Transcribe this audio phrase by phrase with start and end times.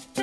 [0.00, 0.20] Musik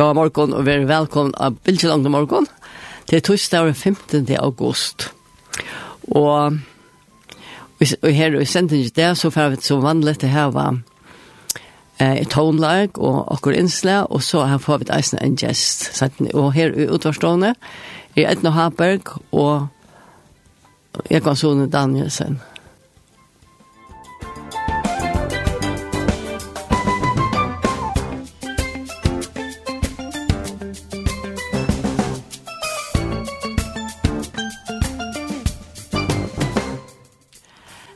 [0.00, 2.46] God morgon og vær velkommen av Bildsjøland om morgon
[3.10, 4.30] til torsdag 15.
[4.40, 5.10] august.
[6.08, 6.56] Og,
[7.98, 10.78] og her i sendingen der så får vi så vanlig til her var
[12.00, 15.90] eh, tonlag og akkur innsla, og så her får vi eisen en gjest.
[16.32, 17.52] Og her i utvarstående
[18.16, 19.68] er Edna Haberg og
[21.10, 22.40] Egon Sone Danielsen.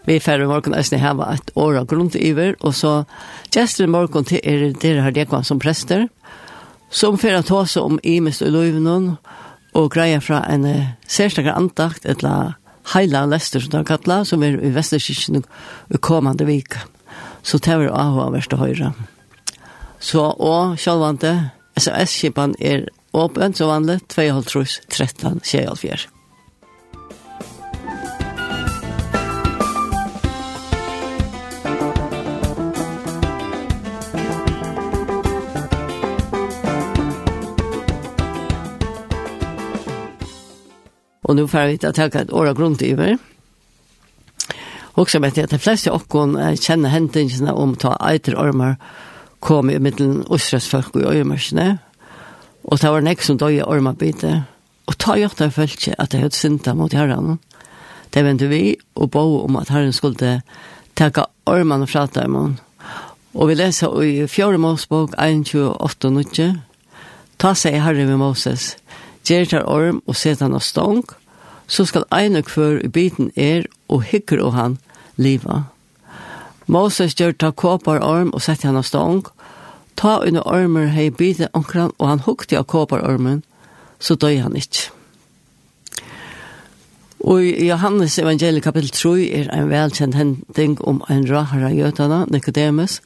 [0.06, 3.04] vi færre morgen jeg hava et år av grunn iver, og så
[3.54, 6.08] gestre morgen til er dere har dekva som prester,
[6.90, 9.16] som fyrir at seg om imest og løyvnun,
[9.74, 10.66] og greier fra en
[11.10, 12.54] særstakker antakt, et la
[12.92, 15.44] heila lester som de kallar, som er i Vesterkirken
[15.90, 16.84] i kommande vika.
[17.42, 18.92] Så det var av av verste høyre.
[20.00, 21.50] Så, og sjálfande,
[21.80, 26.13] SMS-kipan er åpen så vanlig, 2,5 13, 24.
[41.24, 43.18] Og nu får vi att ta av grunn til över.
[44.94, 48.76] Och så vet jeg at de fleste av dere kjenner hendelsene om ta äter ormar
[49.40, 51.78] kom i mitten östres folk och øyemørsene.
[52.64, 54.42] Och det var nek som då i ormarbete.
[54.84, 57.38] Och ta jag det följt att det hadde synda mot herren.
[58.10, 60.42] Det vände vi och bo om att herren skulle
[60.94, 62.56] ta ormarna från dem.
[63.34, 66.52] Og vi leser i fjore målsbok 1.28.9.
[67.36, 68.76] Ta seg herre med Moses
[69.24, 71.04] gjer tar orm og set han av stång,
[71.66, 74.78] så skal ein og kvør i biten er og hikker og han
[75.16, 75.64] liva.
[76.66, 79.24] Moses gjør ta kåpar orm og sett han av stång,
[79.96, 83.42] ta under ormer hei biten omkran og han hukte av kåpar ormen,
[84.00, 84.90] så døy han ikkje.
[87.24, 93.00] Og i Johannes evangeliet kapitel 3 er en velkjent hending om en rahara gjøtana, Nicodemus,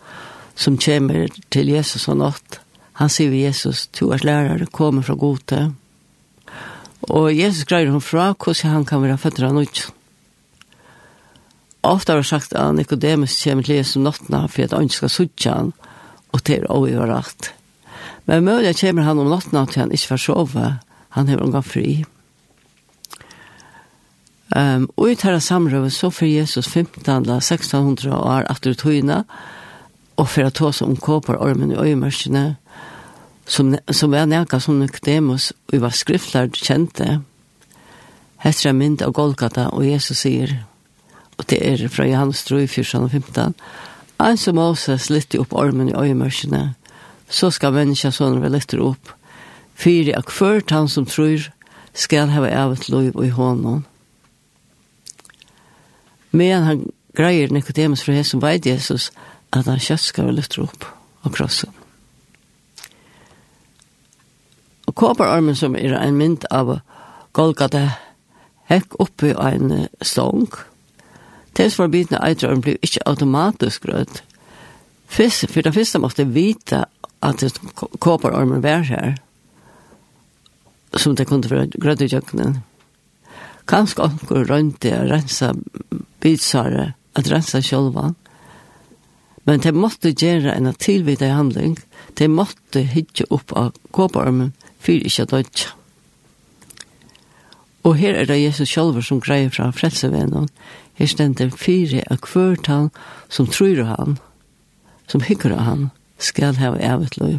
[0.59, 2.59] som kommer til Jesus og nått.
[2.99, 5.69] Han sier vi Jesus, to er lærere, kommer fra gode.
[7.09, 9.87] Og Jesus greier hun fra hvordan han kan være født av noe.
[11.89, 15.73] Ofte har sagt at Nikodemus kommer til Jesus om for at han skal sutte han,
[16.33, 17.53] og til å gjøre overrakt.
[18.27, 20.67] Men mulig kommer han om nattene til han ikke får sove,
[21.17, 22.05] han har en gang fri.
[24.57, 27.05] Um, og i dette samrøvet så for Jesus 15.
[27.05, 29.23] 1600 år etter tøyene,
[30.19, 32.57] og for at om omkåper ormen i øyemørkene,
[33.49, 37.21] som, som var nærka som Nicodemus, og vi var skriftlar kjente,
[38.45, 40.53] hester er mynd av Golgata, og Jesus sier,
[41.39, 43.55] og det er fra Johannes 3, 14 og 15,
[44.19, 46.75] «Ein som Moses lytte opp ormen i øyemørsene,
[47.31, 49.15] så skal menneska sånne vi lytte opp,
[49.79, 51.49] fyri ak ført han som tror,
[51.95, 53.85] skal hava evet loiv og i hånden.»
[56.31, 56.87] Men han
[57.17, 59.11] greier Nicodemus fra Jesus, veit Jesus,
[59.53, 60.85] at han kjøtt skal vi lytte opp
[61.25, 61.78] av krossen.
[64.99, 66.81] Kåpararmen som er en mynd av
[67.37, 67.85] Golgata
[68.67, 70.49] hekk oppi ein stong.
[71.55, 74.23] Tess for bitna eitrarmen blir ikkje automatisk rødt.
[75.09, 76.85] Fyrst, for det første måtte vita
[77.25, 77.43] at
[78.03, 79.15] kåpararmen vær her,
[80.97, 82.59] som det kunne være grød i kjøkkenen.
[83.69, 85.53] Kanskje anker rønte å rensa
[86.23, 88.13] bitsare, at rensa sjølva.
[89.49, 91.79] Men det måtte gjøre en tilvita handling.
[92.19, 95.75] Det måtte hitje opp av kåparmen, for ikke dødja.
[97.83, 100.49] Og her er det Jesus sjálfur som greier fra frelsevennen.
[100.99, 102.91] Her stender fire av hvert han
[103.29, 104.19] som tror han,
[105.09, 107.39] som hykker av han, skal ha evet liv.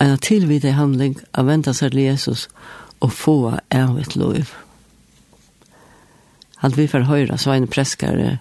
[0.00, 2.48] En tilvide handling av venta seg til Jesus
[3.00, 3.36] og få
[3.70, 4.52] evet liv.
[6.62, 8.38] Han så er en Preskare,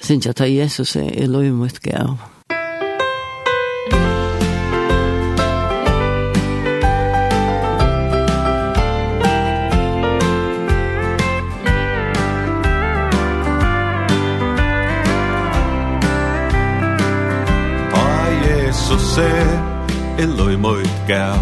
[0.00, 2.18] synes jeg ta Jesus er i liv mot gav.
[19.14, 19.30] se
[20.18, 21.36] Illoi mot gau.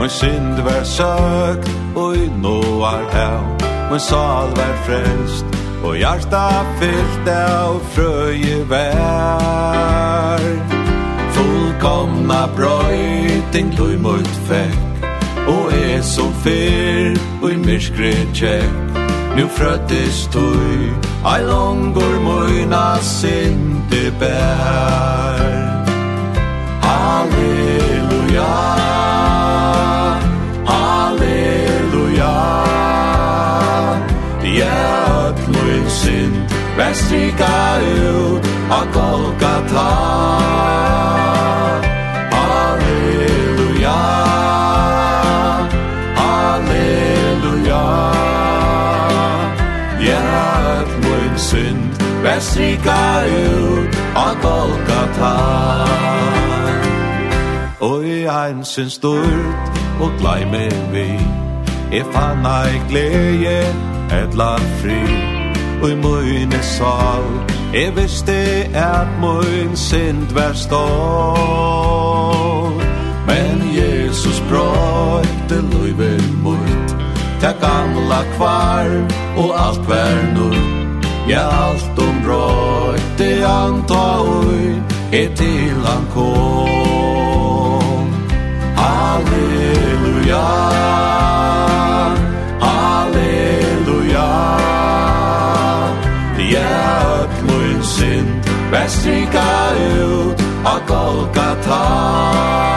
[0.00, 3.42] Men synd var søkt Og i noar hau.
[3.90, 5.44] Men sal var frelst
[5.82, 6.46] Og hjarta
[6.78, 10.46] fyllt av frøye vær.
[11.34, 15.06] Fullkomna brøyting Loi mot fekk
[15.50, 19.02] Og er som fyr Og i myrskre tjekk.
[19.36, 20.92] Nu frøttes tøy,
[21.24, 24.91] ei longor moina sinde bær.
[55.18, 55.88] tar.
[57.80, 61.08] Og i ein sin stort og gleime vi.
[61.92, 63.66] E fann ei glede
[64.22, 65.02] et la fri.
[65.82, 67.24] Og i møyne sal
[67.74, 71.32] E visste at møyn sind vær stor
[73.26, 76.96] Men Jesus brøyte løyve mot
[77.40, 78.86] Ta gamla kvar
[79.36, 80.82] og alt vær nøyt
[81.28, 88.06] Ja, alt om brøyte anta oi er til han kom.
[88.76, 90.46] Halleluja.
[92.60, 94.30] Halleluja.
[96.52, 96.72] Ja,
[97.22, 98.28] ötlun sind
[98.70, 99.48] Vestrika
[100.00, 102.71] ut av Golgata.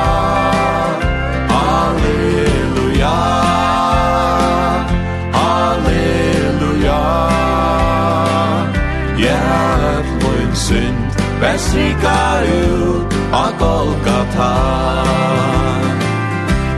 [11.69, 14.53] sikar ut av Golgata.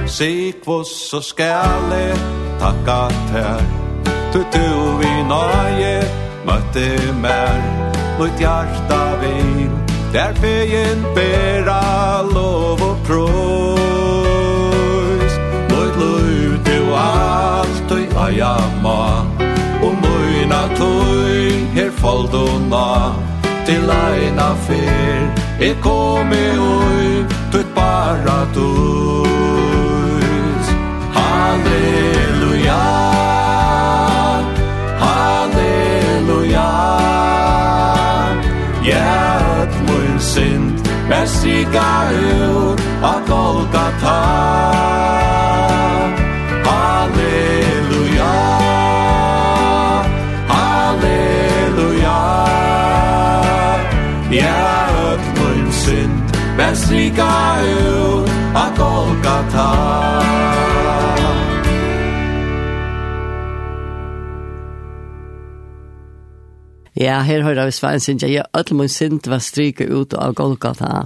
[0.07, 2.15] Sikvus så skal jeg
[2.59, 3.01] takka
[3.31, 3.61] ter
[4.33, 4.67] Tu tu
[4.99, 5.97] vi nøye
[6.47, 6.87] møtte
[7.21, 7.61] mer.
[8.17, 9.69] Mot hjarta vil
[10.13, 13.33] Der feien bera lov og prøys.
[15.69, 19.01] Mot lov du alt og aja ma
[19.85, 22.87] Og møyna tøy her foldona
[23.67, 25.23] til eina fer
[25.59, 27.07] E komi oi,
[27.51, 29.37] tutt bara tutt
[31.17, 32.83] Halleluja
[35.01, 36.69] Halleluja.
[38.87, 39.17] Ja,
[39.63, 40.77] et mun sint,
[41.09, 41.89] men strika
[42.23, 44.56] ur a Golgata.
[66.97, 70.33] Ja, her hører vi Svein sin, jeg er alle min sint var stryke ut av
[70.33, 71.05] Golgata,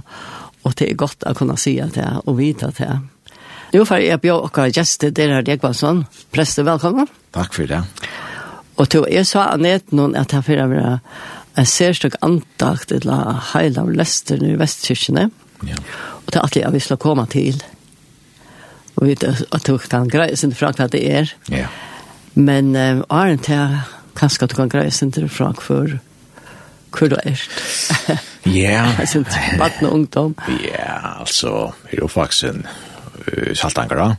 [0.64, 2.94] og det er godt å kunne si at det, og vite at det.
[3.72, 6.04] Nå får jeg bjør dere gjester, dere er Jekvansson.
[6.32, 7.08] preste velkommen.
[7.32, 7.82] Takk for det.
[8.76, 10.98] Og til jeg sa Annette noen at jeg får være
[11.60, 13.12] en særstøk antakt til
[13.52, 15.28] heil av Lester i Vestkirkene.
[15.68, 15.76] Ja.
[16.24, 17.62] Og til at jeg vil komme til.
[18.96, 21.32] Og vite at du kan greie sin fra hva det er.
[21.52, 21.68] Ja.
[22.34, 23.76] Men øh, Arne til
[24.18, 25.98] kanskje du kan greie sin til fra hver
[26.92, 27.42] hver du er.
[28.42, 28.90] Ja.
[29.58, 30.36] Baden og ungdom.
[30.64, 34.16] Ja, altså, jeg er jo faktisk en uh, saltankere.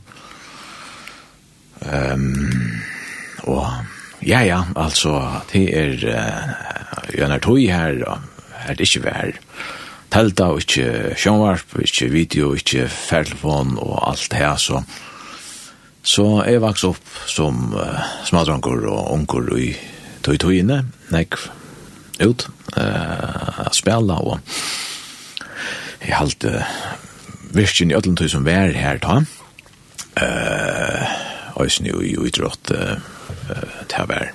[1.83, 2.79] Um,
[3.43, 3.67] og
[4.25, 8.17] ja, ja, altså, det er uh, gjennom tog her, og
[8.63, 9.35] her er ikke vær.
[10.13, 14.83] Telta, og ikke sjønvarp, ikke video, ikke fertelefon og alt det her, så...
[16.03, 19.69] Så jeg vokste opp som uh, smadranker og onker i
[20.23, 20.81] tog tog inne,
[21.11, 21.37] nek,
[22.23, 22.45] ut,
[22.75, 24.39] uh, spela og
[26.03, 26.75] jeg halte uh,
[27.55, 29.21] virkjen i ødelen tog som vær her ta,
[30.19, 31.13] uh,
[31.55, 32.97] og øysen jo i utrått uh,
[33.87, 34.31] til å være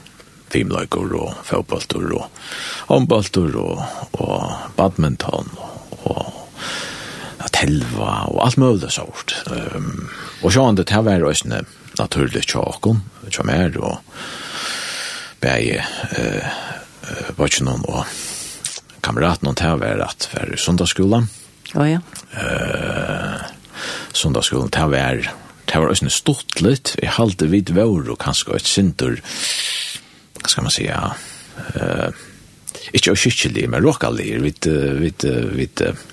[0.48, 2.28] filmløyker og fotbolter og
[2.88, 3.82] håndbolter og,
[4.16, 6.22] og badminton og, og
[7.58, 9.34] telva og alt mulig sort.
[9.50, 10.08] Um,
[10.42, 11.62] og så det her var også
[11.98, 13.98] naturlig tjakken, tjå mer, og
[15.42, 16.46] bæge uh,
[17.08, 18.04] uh, vatsjonen og
[19.02, 21.28] kameraten og til her var at var sundagsskolen.
[21.74, 22.00] Å oh, ja.
[22.38, 23.42] Uh,
[24.16, 25.28] sundagsskolen, til her var
[25.68, 26.94] det var også stort litt.
[26.96, 29.18] Jeg halte vidt vår og kanskje et sinter,
[30.38, 31.10] hva skal man si, ja,
[31.76, 32.22] uh,
[32.96, 34.68] ikke å kykkelig, men råkallig, vidt,
[35.02, 35.26] vidt,
[35.58, 36.08] vidt, vidt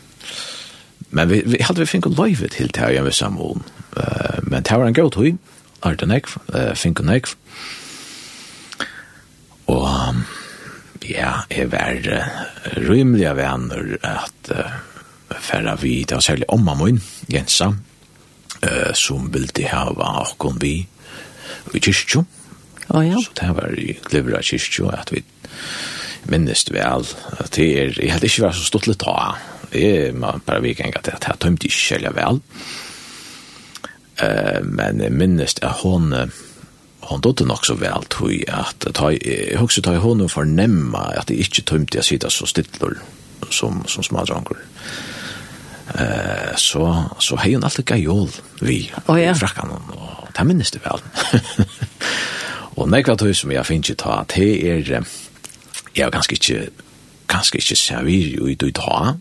[1.15, 3.63] Men vi, vi hadde vi finket løyve til det her hjemme sammen.
[3.95, 5.37] Uh, men det var en god tøy,
[5.85, 7.35] Arden Ekv, uh, finket Ekv.
[9.71, 9.87] Og
[11.09, 12.43] ja, jeg var uh,
[12.89, 14.75] rymlige venner at uh,
[15.39, 19.87] færre vi, det var særlig omma min, Jensa, uh, som ville ha
[20.25, 20.77] okkon vi
[21.73, 22.25] i kyrkjo.
[22.89, 23.17] Oh, ja.
[23.21, 25.23] Så det var i Glivra kyrkjo at vi
[26.29, 27.05] minnes vel
[27.55, 29.37] det er, jeg hadde ikke vært så stort litt av
[29.75, 32.41] det man bara vi kan att at jeg tømte i själva väl.
[34.21, 36.13] Eh men minst at hon
[36.99, 39.11] hon dotter nok så väl tror at att ta
[39.59, 42.97] också ta hon för nämma att det inte tömt jag sitter så stillor
[43.49, 44.57] som som smadranker.
[45.99, 48.29] Eh så så hej hun alltid gajol
[48.61, 48.91] vi.
[49.05, 49.35] Och ja.
[49.35, 50.99] Frackan och ta minnes det väl.
[52.75, 55.03] och nekva tog som jag finner ju ta att det är
[55.93, 56.69] jag ganska inte
[57.27, 59.15] ganske ikke servir jo i dag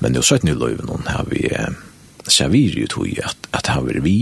[0.00, 1.46] Men det er sånn i løyven og har vi
[2.26, 4.18] ser vi jo tog at, at har vi vi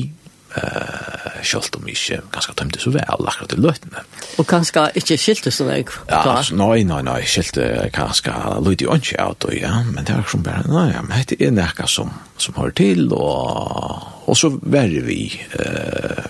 [0.55, 4.05] eh skalt om ikke ganske tømte så vel akkurat i løytene.
[4.41, 5.91] Og kanskje ikke skilte så vel?
[6.09, 10.25] Ja, nei, nei, nei, skilte ganske løyt i ikke av det, ja, men det er
[10.31, 14.53] som bare, nei, ja, men det er nekka som, som hører til, og, og så
[14.63, 15.21] verre vi
[15.59, 16.25] eh,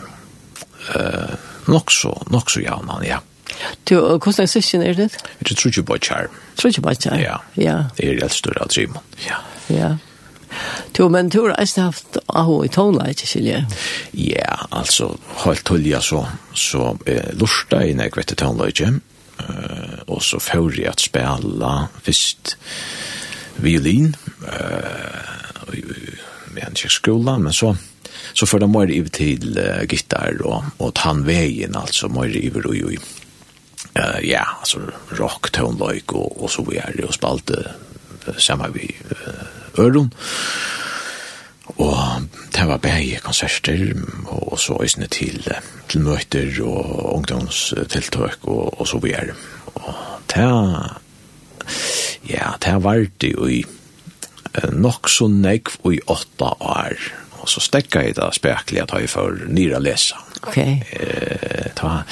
[0.97, 1.37] eh,
[1.71, 3.21] nok så, nok så javnan, ja.
[3.21, 3.34] Mm
[3.89, 5.11] Du, og hvordan er sysken er det?
[5.41, 6.33] Jeg tror ikke bare kjær.
[6.57, 7.21] Tror ikke bare kjær?
[7.21, 7.37] Ja.
[7.57, 7.77] ja.
[7.97, 9.03] Det er helt større av Simon.
[9.27, 9.41] Ja.
[9.73, 9.95] Ja.
[10.97, 13.65] Du, men du har ikke haft aho i tåla, ikke skilje?
[14.15, 15.11] Ja, altså,
[15.43, 16.23] helt tullja så,
[16.55, 18.93] så eh, lorsta i nek vette tåla, ikke?
[19.35, 21.73] Uh, og så får jeg at spela
[22.07, 22.55] først
[23.65, 24.13] violin,
[24.47, 25.75] uh,
[26.55, 27.75] med en ikke skola, men så
[28.35, 32.95] så får de mer i til uh, gitar og, og tannvegen, altså mer i og
[32.95, 32.99] i
[33.95, 37.71] eh ja, alltså rock tonlöjk och, och så vidare och spalte
[38.39, 40.11] samma vi uh, öron
[41.65, 43.95] og det var bæg konserter
[44.27, 45.41] og så isne til,
[45.89, 49.33] til møter og ungdomstiltøk og, og så videre.
[49.75, 49.95] Og
[50.35, 50.45] det
[52.29, 53.65] ja, det var det jo i
[54.73, 57.09] nok så nekv og i åtta år.
[57.41, 60.59] Og så stekka jeg da spekelig at jeg får nyra lesa ok.
[60.59, 62.03] Eh, ta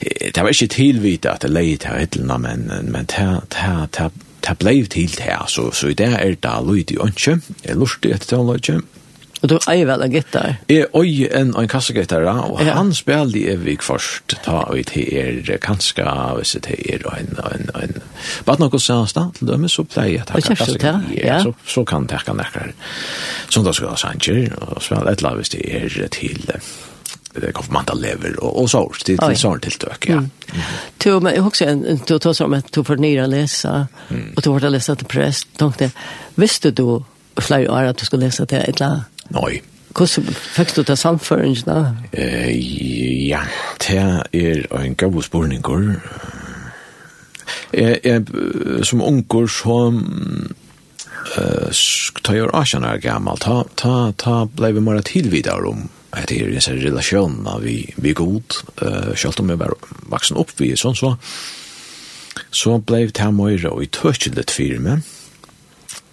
[0.00, 4.10] det var ikke tilvita at det leie til hittelna, men, men det, det, det,
[4.44, 8.12] det ble til det, så, så i det er det lyd i ønske, jeg lurte
[8.12, 8.82] etter til løyde.
[9.44, 10.54] Og du eier vel en gitar?
[10.72, 12.78] Jeg eier en, en kassagitar, og ja.
[12.78, 16.06] han spiller i Evig først, ta og til er kanskje,
[16.38, 17.98] hvis det er en, en, en,
[18.46, 21.42] bare noe sens da, til dømme, så pleier jeg å ta kassagitar, ja.
[21.44, 22.72] så, så kan jeg ta nekker,
[23.52, 26.72] som da skal ha sanger, og spiller et eller annet hvis det er til, til,
[27.52, 30.22] konfirmantelever och och så det är sånt tilltök ja.
[30.98, 33.88] Tu men också en tu tar som att tu för nya läsa
[34.36, 35.90] och tu har läsa till press tänkte
[36.34, 37.04] visste du
[37.36, 39.04] flera år att du skulle läsa till ett la.
[39.28, 39.62] Nej.
[39.94, 40.18] Kus
[40.56, 41.96] fekst du ta samføring da?
[42.12, 42.50] Eh
[43.28, 43.44] ja,
[43.78, 45.62] det er en god spurning
[47.72, 48.22] Eh eh
[48.82, 50.54] som onkel som
[51.36, 51.70] eh
[52.22, 53.40] tar jag asjarna gammalt.
[53.40, 58.58] Ta ta ta blev mer tillvidare om Jeg tenker disse relasjonene vi, vi er god,
[58.82, 59.74] uh, selv om jeg var
[60.12, 61.14] vaksen opp vi, sånn så,
[62.54, 65.00] så ble det her møyre og i tøkjelet firme,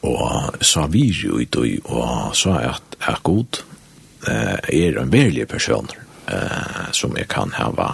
[0.01, 3.62] og sa vi jo i tøy, og så sa at jeg er god,
[4.27, 5.89] uh, er en verlig person,
[6.31, 7.93] uh, som jeg kan hava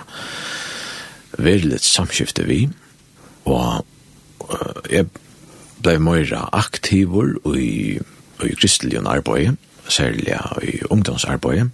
[1.37, 2.63] verlig samskifte vi,
[3.47, 3.83] og
[4.47, 5.09] uh, jeg
[5.83, 7.97] ble møyre aktiver og i,
[8.39, 9.57] og i kristelig arbeid,
[9.89, 11.69] særlig i ungdomsarbeidet.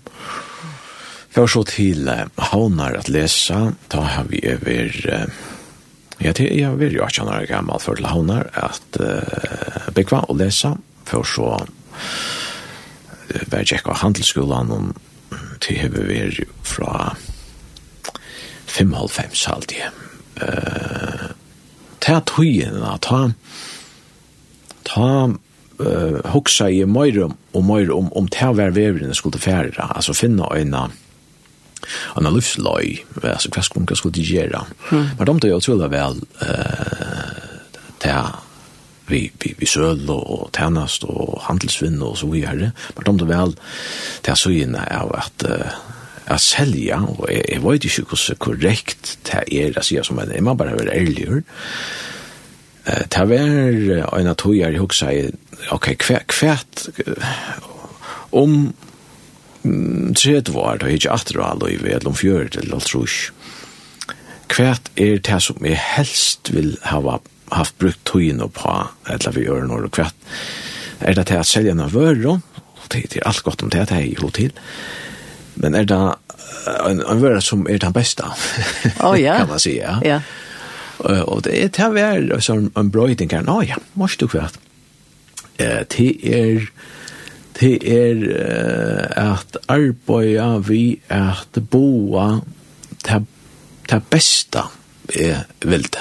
[1.35, 5.31] Jeg så til uh, havnar at lesa, da har vi over, uh,
[6.21, 8.99] ja, det er jeg vil jo ikke når jeg er gammel for til havnar, at
[9.01, 10.75] uh, byggva og lese.
[11.05, 11.67] for så uh,
[13.51, 14.93] var jeg av handelsskolen og
[15.61, 17.15] til har vi fra
[18.67, 19.89] 5,5 halvdige.
[20.41, 21.31] Uh,
[22.01, 23.29] til at høyene, ta,
[24.85, 25.29] ta
[25.79, 30.49] uh, hoksa i møyre og møyre om, om ta hver veveren skulle fære, altså finne
[30.53, 30.89] øyne
[32.17, 34.63] en livsløy, altså hva skulle man skulle gjøre.
[34.91, 35.05] Mm.
[35.19, 38.19] Men de tog jo utrolig vel uh, ta
[39.07, 42.71] vi, vi, vi søl og tjenest og handelsvinn og så videre.
[42.95, 43.57] Men de tog vel
[44.23, 45.81] til søgene av at uh,
[46.23, 50.31] at selja, og jeg, jeg vet ikke hvordan korrekt det er jeg sier som en,
[50.31, 51.41] jeg må bare være ærligere.
[52.87, 55.25] Uh, det var en av tog jeg hoksa i
[55.71, 56.87] ok, kvært, kvært,
[58.33, 58.73] om
[60.17, 63.31] tredje var, da ikke atter og alle i vedel om fjøret eller alt trus.
[64.51, 66.99] Kvært er det som jeg helst vil ha
[67.53, 68.73] haft brukt tøyene på,
[69.09, 70.17] eller vi gjør noe kvært,
[71.03, 72.41] er det til at selge noen vører,
[72.93, 74.51] det er alt godt om det, det er jo til,
[75.55, 76.01] men er det
[76.83, 78.27] en, en vører som er den beste,
[78.99, 79.37] oh, ja.
[79.41, 79.97] kan man si, ja.
[80.05, 80.19] ja.
[81.03, 84.59] Og det er til å være en brøyding, her, nå ja, må du kvært
[85.59, 86.67] eh, til er
[87.53, 92.39] til er eh, at arbeida vi at boa
[93.03, 93.25] til
[93.89, 94.63] det beste
[95.15, 95.99] er vilde.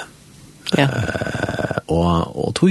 [0.79, 0.87] Ja.
[0.87, 2.71] Uh, og, og tog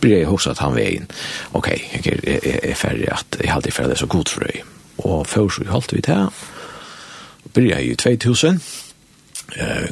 [0.00, 1.08] blir jeg hos at han veien,
[1.52, 4.60] ok, jeg er, er, er ferdig at jeg alltid ferdig så god for deg.
[4.98, 6.28] Og først så holdt vi til,
[7.54, 8.60] blir jeg i 2000,
[9.56, 9.88] uh,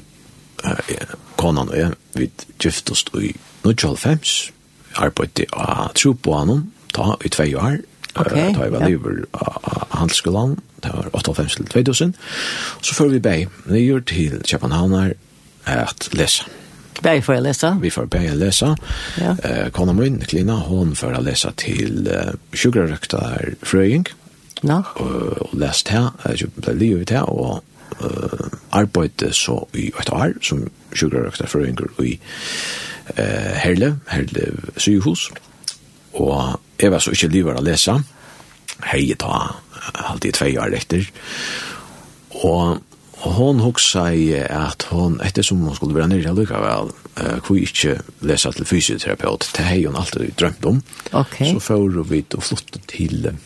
[0.64, 1.02] uh,
[1.36, 2.30] konan og jeg, vi
[2.62, 3.34] gifte oss i
[3.66, 4.52] 1995,
[4.96, 7.80] arbeidde av tro på han ta i tvei år,
[8.14, 12.14] okay, ta i var nyver av handelsskolan, det var 8.5 til 2000,
[12.82, 15.12] så får vi bei nyer til København her
[15.66, 16.46] at lese.
[17.02, 17.74] Bei får jeg lese?
[17.80, 18.72] Vi får bei lese.
[19.20, 19.36] Ja.
[19.44, 24.08] Eh, Kona min, Klina, hon får jeg lese til uh, sugarrøkter frøying,
[24.66, 24.80] Ja.
[24.94, 27.62] Og lest her, jeg ble livet her, og
[28.00, 32.18] uh, arbeidde så i et år som sugarrøkter frøying i
[33.16, 35.28] eh, Herle, Herle sykehus,
[36.18, 37.96] og jeg var så ikke livet å lese,
[38.92, 39.56] hei ta
[40.08, 41.08] alltid tvei år etter,
[42.44, 42.84] og
[43.18, 48.52] hon hoksa i at hon, ettersom hon skulle være nere lukkavel, uh, kunne ikke lese
[48.54, 51.52] til fysioterapeut, det hei hun alltid drømt om, okay.
[51.52, 53.44] så får vi og flytte til uh,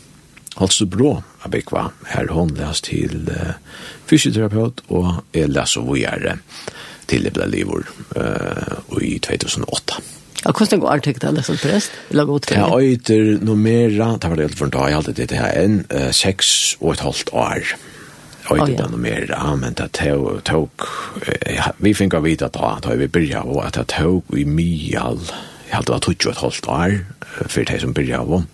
[0.61, 1.87] Halsebro av Bekva.
[2.13, 3.55] Her hon läst til uh,
[4.11, 6.43] fysioterapeut, og jeg läser hvor jeg er
[7.13, 10.01] til det ble livet uh, i 2008.
[10.43, 11.95] Ja, hvordan går artikta det lese prest?
[12.11, 12.57] Eller god til.
[12.59, 15.59] er øyter noe mer, det var det helt for en dag, jeg hadde det her
[15.61, 17.75] enn, uh, seks og et halvt år.
[18.53, 19.93] Øyter det ja, men det
[20.45, 20.89] tok,
[21.79, 25.23] vi fikk av vite da, da vi begynte av, at det tok i mye all,
[25.69, 26.97] jeg hadde vært tog og et halvt år,
[27.47, 28.49] for det som begynte av.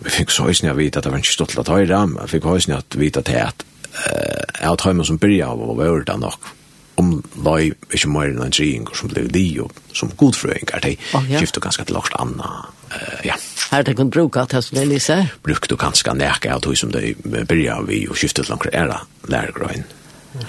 [0.00, 2.02] Vi fikk så høysene av vite at det var ikke stått til stolt at høyre,
[2.18, 3.66] vi fikk høysene av vite at det er at
[4.00, 6.50] jeg har tøymen som byrja av, og var det nok,
[7.00, 11.24] om lai ikkje meir enn en triingur som blir li og som godfrøyngar, de oh,
[11.30, 11.40] ja.
[11.40, 12.50] skifter ganske til lakst anna.
[12.90, 13.38] Uh, ja.
[13.70, 15.30] Her det kan bruka til som det lyser?
[15.46, 19.00] Bruk du ganske nekka av tog som de byrja vi og skiftet til langre era
[19.30, 19.88] lærgrøyn.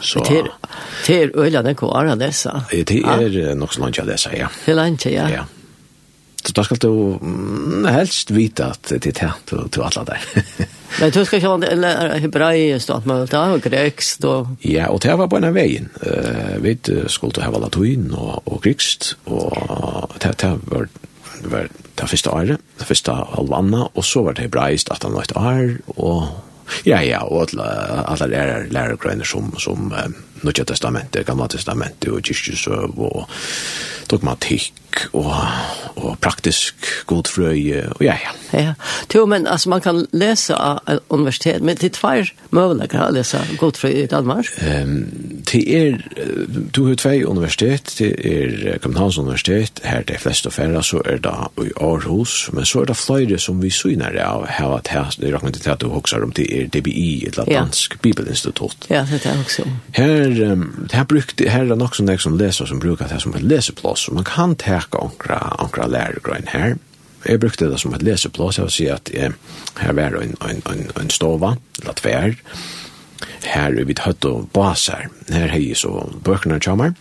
[0.02, 0.50] Så, til
[1.06, 2.60] til øyla den øyla nekko ara lesa?
[2.72, 4.48] Det er nok så langt jeg lesa, ja.
[4.66, 5.28] til er langt, ja.
[5.30, 5.44] Ja.
[6.42, 6.92] Så da skal du
[7.86, 10.24] helst vite at det er tjent til alle der.
[11.00, 14.50] Men du skal ikke ha hebreisk og alt mulig, og grekst og...
[14.66, 15.88] Ja, og det var på en av veien.
[16.66, 16.74] Vi
[17.08, 20.90] skulle ha latin og, og grekst, og det, det var
[21.50, 25.28] var det første året, det første halvanna, og så var det hebreisk at han var
[25.28, 26.28] et år, og
[26.88, 32.98] ja, ja, og alle lærere, lærergrønner som, som um, Nødja testamentet, gamla testamentet og kyrkjusøv
[32.98, 33.28] og
[34.12, 34.82] dogmatikk
[35.14, 35.34] og,
[35.96, 37.62] og praktisk godfrøy
[37.96, 38.38] og ja, ja.
[38.54, 38.74] Ja,
[39.16, 43.94] jo, men altså man kan lese av universitet, men til tvær møvelegger å lese godfrøy
[44.04, 44.50] i Danmark?
[44.60, 45.06] Um,
[45.48, 46.02] det er,
[46.76, 51.00] du har tvei universitet, det er Københavns universitet, her det er flest og færre, så
[51.06, 54.92] er det i Aarhus, men så er det flere som vi syner av her at
[54.92, 58.02] her, det er akkurat til at du hokser om det er DBI, et eller dansk
[58.04, 58.90] bibelinstitutt.
[58.92, 59.68] Ja, det er det også.
[59.96, 63.22] Her her, um, her brukt, her er nok som jeg som leser som brukar det
[63.22, 66.76] som et leseplass, og man kan teka ankra, ankra læregrøn her.
[67.26, 69.34] Jeg brukte det som et leseplass, jeg vil si at eh,
[69.80, 72.36] her var en, en, en, en stova, eller tver,
[73.44, 76.96] her er vi høtt og baser, her hei så bøkene kommer,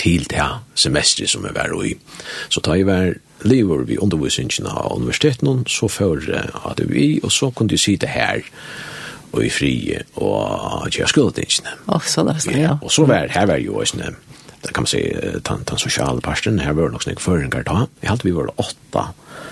[0.00, 0.42] til det
[0.74, 1.92] semestret som jeg var i.
[2.50, 3.12] Så da jeg var
[3.44, 6.24] lever vi undervisningen av universiteten, så før
[6.64, 8.40] hadde vi, og så kunne jeg si det her,
[9.34, 11.74] og i frie og kjøre skuldingene.
[11.88, 12.76] Åh, oh, så det er ja.
[12.80, 14.16] Og så var her var jo også en,
[14.64, 15.02] det kan man si,
[15.44, 17.84] den, den sosiale parten, her var det nok snakk føringer da.
[18.02, 19.10] Jeg hadde vi var åtta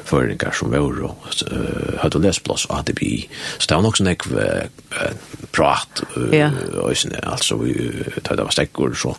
[0.09, 3.13] føringer som var og uh, hadde lesplass, og hadde vi,
[3.59, 5.13] så det var nok snakk uh,
[5.55, 6.51] prat, uh, ja.
[6.81, 7.77] og, sånn, altså, vi,
[8.19, 9.15] da det var stekker, så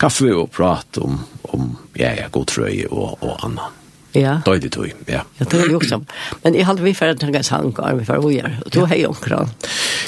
[0.00, 1.20] kaffe og prat om,
[1.54, 3.80] om ja, ja, god trøye og, og annet.
[4.14, 4.36] Ja.
[4.46, 5.24] Døyde tog, ja.
[5.40, 5.98] Ja, det er jo også.
[6.44, 9.00] Men jeg hadde vi ferdig til en gang og vi var jo her, og har
[9.00, 9.50] jo omkring.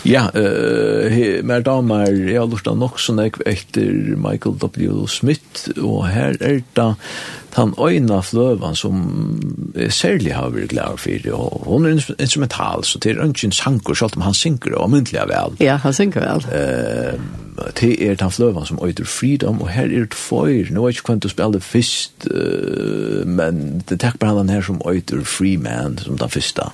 [0.06, 1.16] Ja, uh,
[1.46, 5.06] mer damer, jeg har lurt av nok sånn jeg etter Michael W.
[5.10, 6.90] Smith, og her er det
[7.56, 9.00] han øyna fløvan som
[9.74, 13.94] er særlig har vært glad for, og hun er instrumental, så det er ønsken sanker,
[13.94, 15.56] selv om han synker og myndelig vel.
[15.60, 16.46] Ja, han synker vel.
[16.46, 17.20] Uh,
[17.80, 21.12] det er den fløvan som øyder freedom, og her er det for, nå er ikke
[21.12, 25.56] hvem å spille først, uh, men det er takk bare han her som øyder free
[25.56, 26.70] man, som den første.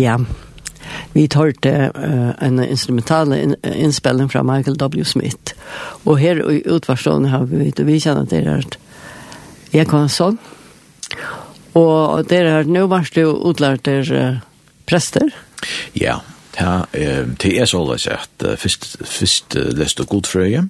[0.00, 0.16] Ja,
[1.12, 5.04] vi hørte uh, en instrumentale innspilling fra Michael W.
[5.04, 5.54] Smith.
[6.04, 8.70] Og her i utvarstående har vi, vi kjenner at det er
[9.70, 10.38] jeg kan sånn.
[11.78, 14.40] Og det er nå varst det utlært der uh,
[14.90, 15.30] prester.
[15.94, 16.18] Ja,
[16.58, 20.66] ja det er så løs at uh, først, først uh, leste godfrøye,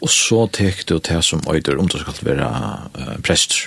[0.00, 2.50] og så tek du det som øyder om det skal være
[2.94, 3.66] uh, prester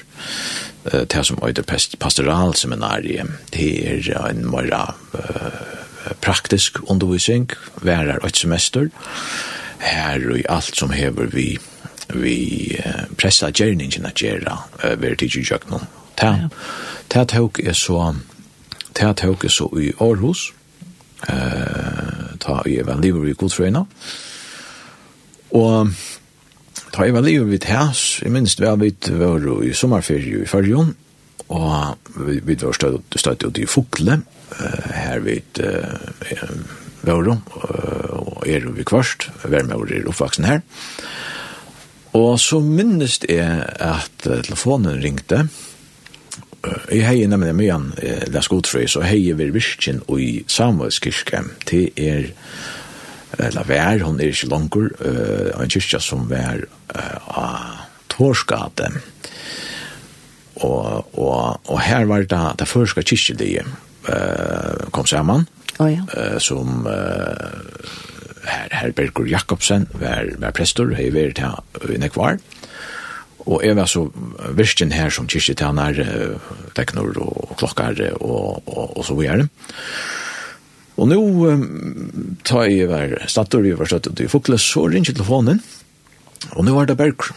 [0.83, 1.63] det som heter
[1.99, 7.49] pastoralseminariet, det er en mer uh, praktisk undervisning,
[7.81, 8.89] hver er et semester,
[9.79, 11.57] her og i alt som hever vi,
[12.13, 12.37] vi
[12.79, 15.87] uh, pressa gjerningen at gjøre, uh, ved tidsjøknum.
[16.19, 18.15] Det er tog er så
[18.93, 20.53] Det er tog jeg så i Aarhus,
[21.29, 23.83] eh, ta i evangeliver i Godfrøyna,
[25.51, 25.89] og
[26.93, 30.93] ta i var livet vi tæs, i minst vel vidt var i sommerferie i Førjon,
[31.53, 34.21] og vi, vi var støtt ut i Fokle,
[34.93, 36.53] her vidt uh,
[37.03, 37.35] Våro,
[38.13, 40.61] og er vi kvarst, Værmøver er oppvaksen her.
[42.13, 45.47] Og så minnes jeg at telefonen ringte,
[46.63, 51.89] Jeg heier nemlig mye an, det er skodfrøy, så heier vi virkjen i Samuelskirke til
[51.99, 52.29] er
[53.39, 58.91] eller vær, hun er ikke langer, uh, en kyrkja som vær uh, av Torsgate.
[60.61, 65.47] Og, og, og her var det det første kyrkjelige uh, kom sammen,
[65.79, 66.05] oh, ja.
[66.13, 66.93] uh, som uh,
[68.45, 72.37] her, her Herbergur Jakobsen var, var prestor, hei vært her i Nekvar,
[73.43, 74.05] og jeg var så
[74.55, 79.49] virkjen her som kyrkjetjener, uh, teknor og klokkar og, og, og så videre.
[79.49, 80.22] Og
[80.93, 81.63] Og nå um,
[82.45, 85.61] tar jeg var stator i verstedt ut i Fokle, så ringte telefonen,
[86.53, 87.29] og nå var det Berg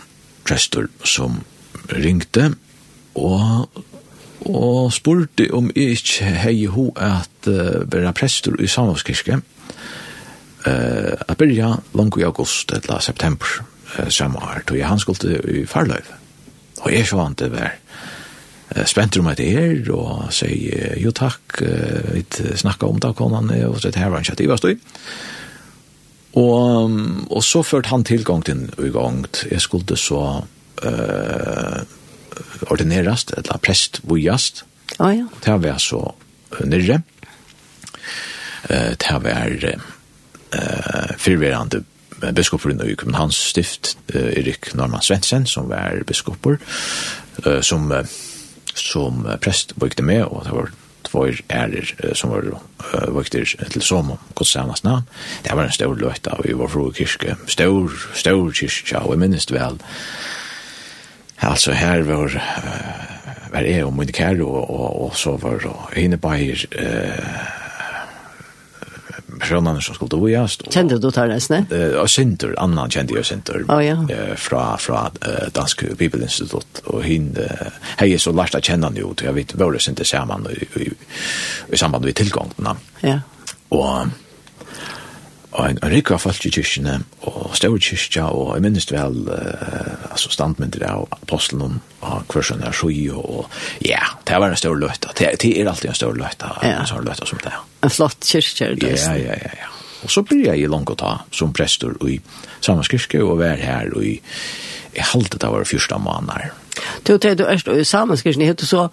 [0.46, 1.38] Prester som
[1.92, 2.50] ringte,
[3.16, 3.80] og,
[4.44, 11.38] og spurte om jeg ikke hei ho at uh, være prester i Samhavskirke, uh, at
[11.40, 13.48] byrja langt i august eller september
[13.96, 16.20] uh, samme år, tog jeg han skulle i Farløyve.
[16.84, 17.72] Og jeg så han det være
[18.86, 21.60] spenter om etter her, og sier jo takk,
[22.10, 22.24] vi
[22.58, 24.78] snakka om det, konan, og så her var han kjøttet i Vastøy.
[26.36, 26.96] Og,
[27.32, 29.22] og så førte han tilgang til i gang.
[29.48, 30.22] Jeg skulle så
[30.84, 31.78] uh,
[32.68, 34.64] ordinerast, eller prest vujast.
[34.98, 35.24] Oh, ja.
[35.44, 36.02] Det var så
[36.64, 37.00] nyrre.
[38.68, 41.84] Uh, det var uh, fyrverande
[42.36, 46.60] biskopen i Københavns stift, Erik Norman Svensson, som var biskoper,
[47.46, 48.04] uh, som uh,
[48.78, 50.72] som prest bygde med, og det var
[51.06, 52.48] tvår ærer som var
[53.14, 55.06] vøkter til som om godstjenest navn.
[55.44, 59.22] Det var en stor løyta, og vi var fra kyrke, stor, stor kyrkja, og jeg
[59.22, 59.78] minnes vel,
[61.42, 62.34] altså her var,
[63.52, 67.65] var jeg og min kære, og, og, og så var og henne bæger, eh,
[69.40, 70.30] personene som skulle bo.
[70.72, 71.68] Kjente du tar nesten?
[71.70, 73.64] Uh, og Sintur, Anna kjente jeg Sintur.
[73.72, 73.96] Oh, ja.
[74.02, 76.82] uh, fra fra uh, Dansk Bibelinstitutt.
[76.92, 80.08] Og hun, uh, hei så lært å kjenne henne jo, til jeg vet, våre Sintur
[80.08, 80.92] sammen i, i, i,
[81.72, 82.76] i samband med tilgångene.
[83.06, 83.20] Ja.
[83.74, 84.14] Og
[85.56, 90.32] og en rikva folk i kyrkjene, og større kyrkja, og jeg minnes vel uh, altså
[90.34, 93.46] standmyndir av apostelen og kvarsen er sjøy, og
[93.84, 95.14] ja, det var en større løyta.
[95.16, 96.74] Det, det er alltid en større løyta, ja.
[96.82, 97.54] en sånn løyta som det.
[97.54, 97.64] er.
[97.88, 99.72] En flott kyrkja, det Ja, ja, ja, ja.
[100.04, 102.20] Og så blir jeg i langt å ta som prestor i
[102.60, 104.18] samanskyrke, og vær her, og i,
[104.92, 106.52] i halvdet av våre fyrsta måneder.
[107.08, 108.88] Du, det du er i samanskyrkene, heter så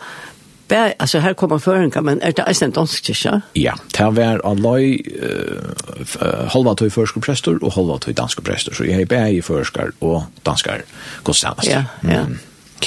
[0.67, 3.41] bär alltså här kommer føringa, men är det en dansk kyrkja?
[3.54, 9.02] Ja, det var alloj uh, halva tog förskolpräster och halva tog danske präster så jeg
[9.02, 10.82] är bär i førskar och danskar
[11.23, 11.67] gudstjänst.
[11.67, 12.10] Ja, ja.
[12.10, 12.39] Mm.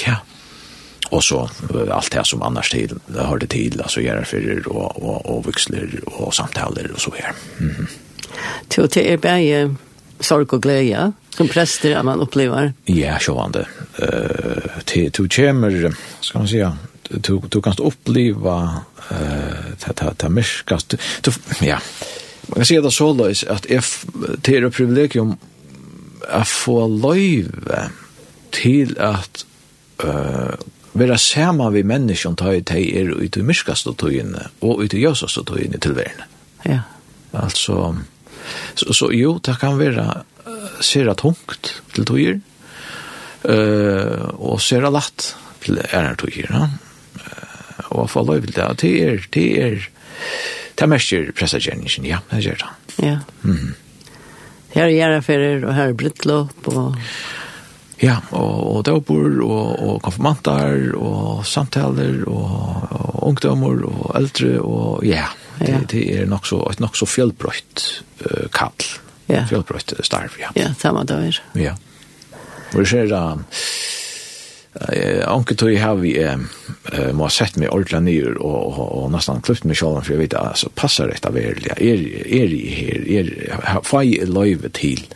[0.05, 0.15] Ja.
[1.09, 1.49] Och så
[1.91, 5.99] allt det som annars till har det till alltså gjerrafyrer för og, og och vuxler
[6.05, 7.33] och samtaler och så her.
[7.57, 7.87] Mhm.
[8.67, 9.75] Till till er bär
[10.19, 12.73] sorg og glede, som präster man upplever.
[12.85, 13.67] Ja, sjåvande.
[13.99, 16.77] Eh uh, till till kommer ska man säga
[17.09, 20.29] du du kan uppleva eh ta ta ta
[21.21, 21.79] du ja
[22.47, 24.05] man kan se det så är att if
[24.37, 25.37] det är privilegium
[26.29, 27.89] att få leva
[28.51, 29.45] till att
[30.03, 30.55] eh
[30.97, 34.97] vera sama vi menneskjum ta i tei er ut och miskastu tøyinni og ut i
[34.97, 36.25] í jøsastu tøyinni til verðina.
[36.65, 36.79] Ja.
[37.33, 37.95] Altså
[38.75, 40.23] så, så jo, det kan vera
[40.81, 42.39] sera tungt til tøyir.
[43.43, 46.67] Eh uh, og sera latt til ærar tøyir, ja
[47.89, 48.69] og få lov til det.
[48.81, 49.89] Det er, det er,
[50.77, 52.71] det er mest pressagjerningen, ja, det gjør det.
[53.03, 53.17] Ja.
[53.43, 53.75] Mm.
[54.73, 56.95] Her er gjerraferer, og her er brittlåp, og...
[57.97, 65.01] Ja, og, og døper, og, og konfirmanter, og samtaler, og, og ungdommer, og eldre, og
[65.07, 65.25] ja,
[65.57, 65.79] det, ja.
[65.89, 67.87] det er nok så, et nok så fjellbrøtt
[68.21, 68.85] uh, kall.
[69.31, 69.47] Ja.
[69.49, 70.53] Fjellbrøtt starv, ja.
[70.59, 71.33] Ja, samme døgn.
[71.57, 71.73] Ja.
[72.75, 73.23] Og det skjer da...
[73.33, 74.03] Uh,
[75.27, 76.37] Anke tog jeg har vi eh,
[77.15, 80.21] må ha sett meg ordentlig nyr og og, og nesten klippt meg selv, for jeg
[80.21, 81.73] vet altså passer dette veldig.
[81.77, 83.31] er er jeg her?
[83.65, 85.07] Er får jeg løyve til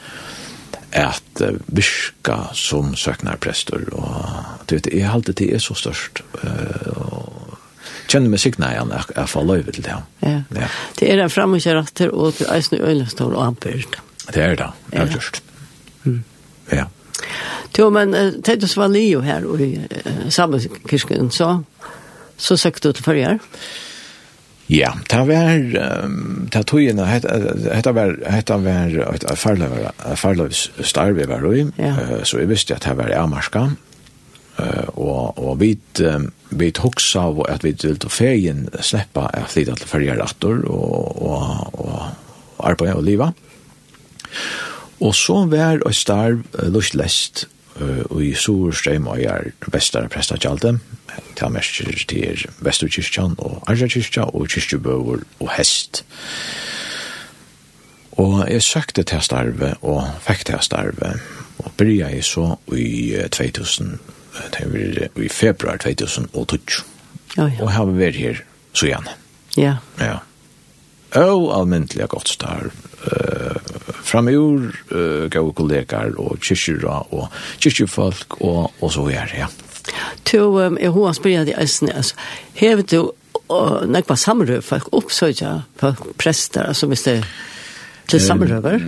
[0.91, 6.19] at uh, virka som søknar prester og du vet jeg halte til er så størst
[6.41, 7.57] og
[8.11, 9.97] kjenner meg sikna igjen at jeg får løyve til det.
[10.25, 10.41] Ja.
[10.51, 10.67] Ja.
[10.99, 13.99] det er en framgjøratter og til eisen i øynestål og anbyrd
[14.31, 14.41] det.
[14.41, 15.43] Er det, det er just
[16.03, 16.23] mm.
[16.71, 16.85] ja.
[17.77, 21.61] Jo, men uh, Tedus var Leo her i uh, samme Sammenkirken, så,
[22.37, 23.39] så søkte du til forrige
[24.71, 25.57] Ja, det var,
[26.05, 28.51] um, det tog inn, det var, det var et
[30.19, 31.91] farløvstarv jeg var i, ja.
[31.91, 35.73] uh, så jeg visste at det var i Amarska, uh, og, og vi,
[36.07, 40.63] um, vi hoksa av at vi ville til ferien slippe at flytta til ferien rattor
[40.63, 42.01] og, og, og,
[42.55, 43.33] og arbeid og livet.
[45.01, 47.49] Og så var et starv uh, lustlest,
[48.09, 50.79] og i Sorstrøm og er vestere prester til alt dem.
[51.35, 56.05] Til mest til Vesterkirkjan og Arjakirkja og Kirkjubøver og Hest.
[58.11, 61.15] Og jeg søkte til starve og fikk til starve
[61.61, 63.99] og byrja jeg så i 2000,
[65.15, 66.61] i februar 2012.
[67.37, 67.63] Oh, ja.
[67.63, 68.41] Og har vi vært her
[68.73, 69.07] så igjen.
[69.57, 69.75] Ja.
[69.99, 70.17] Ja.
[71.19, 72.71] Og almindelig godt starv.
[73.01, 73.57] Uh,
[74.03, 77.27] framur uh, gode kollegaer og kyrkjura og
[77.61, 79.49] kyrkjefolk og, og så er ja.
[80.29, 82.17] To, um, jeg har spyrir deg eisen, altså,
[82.57, 82.99] hever du
[83.51, 87.15] og nekva samrøv folk, oppsøkja folk, prester, altså hvis det
[88.11, 88.85] til samrøver?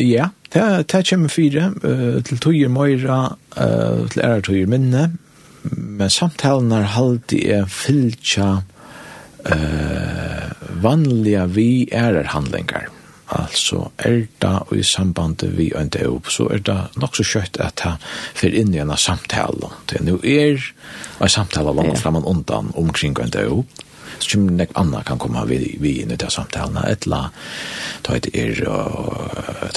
[0.00, 3.20] Ja, det kommer fire, uh, til tøyer møyra,
[3.56, 5.10] uh, til ære tøyer minne,
[5.76, 8.60] men samtalen er halde er fylkja
[10.80, 12.88] vanliga vi ærerhandlingar.
[12.88, 12.99] Mm
[13.30, 17.84] altså er det i samband vi en døp, så er det nok så kjøtt at
[17.84, 17.98] jeg
[18.40, 19.70] får inn i en samtale.
[19.86, 20.58] Det er nå er
[21.20, 22.02] en samtale langt yeah.
[22.02, 23.80] frem og undan omkring en døp,
[24.22, 27.22] så kommer nek anna kan komme vi, vi inn i det samtalen etla
[28.06, 28.60] ta et er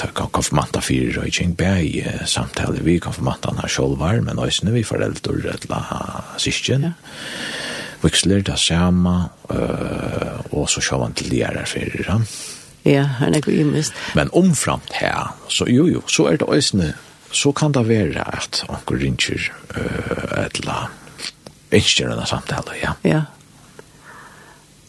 [0.00, 5.68] ta konfirmanta fire og ikke bæg samtale vi konfirmantana sjolvar men òsne vi foreldre et
[5.68, 6.92] eller annet syskjen ja.
[8.04, 9.14] viksler det samme
[9.48, 12.04] uh, og så sjåvan til de er her fyrir
[12.84, 13.96] Ja, han er ikke imist.
[14.14, 16.92] Men omframt her, så jo jo, så er det øsne,
[17.32, 20.90] så kan det være at onker ringer uh, et eller
[21.72, 22.92] annet samtale, ja.
[23.04, 23.22] Ja.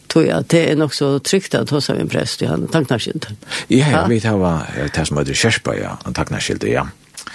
[0.10, 3.29] Tror jeg, det er nok så trygt at hos av en prest, ja, takknarskilt.
[3.69, 6.86] Ja, ja, vi tar hva, det som heter Kjerspa, ja, takknarskilt, ja.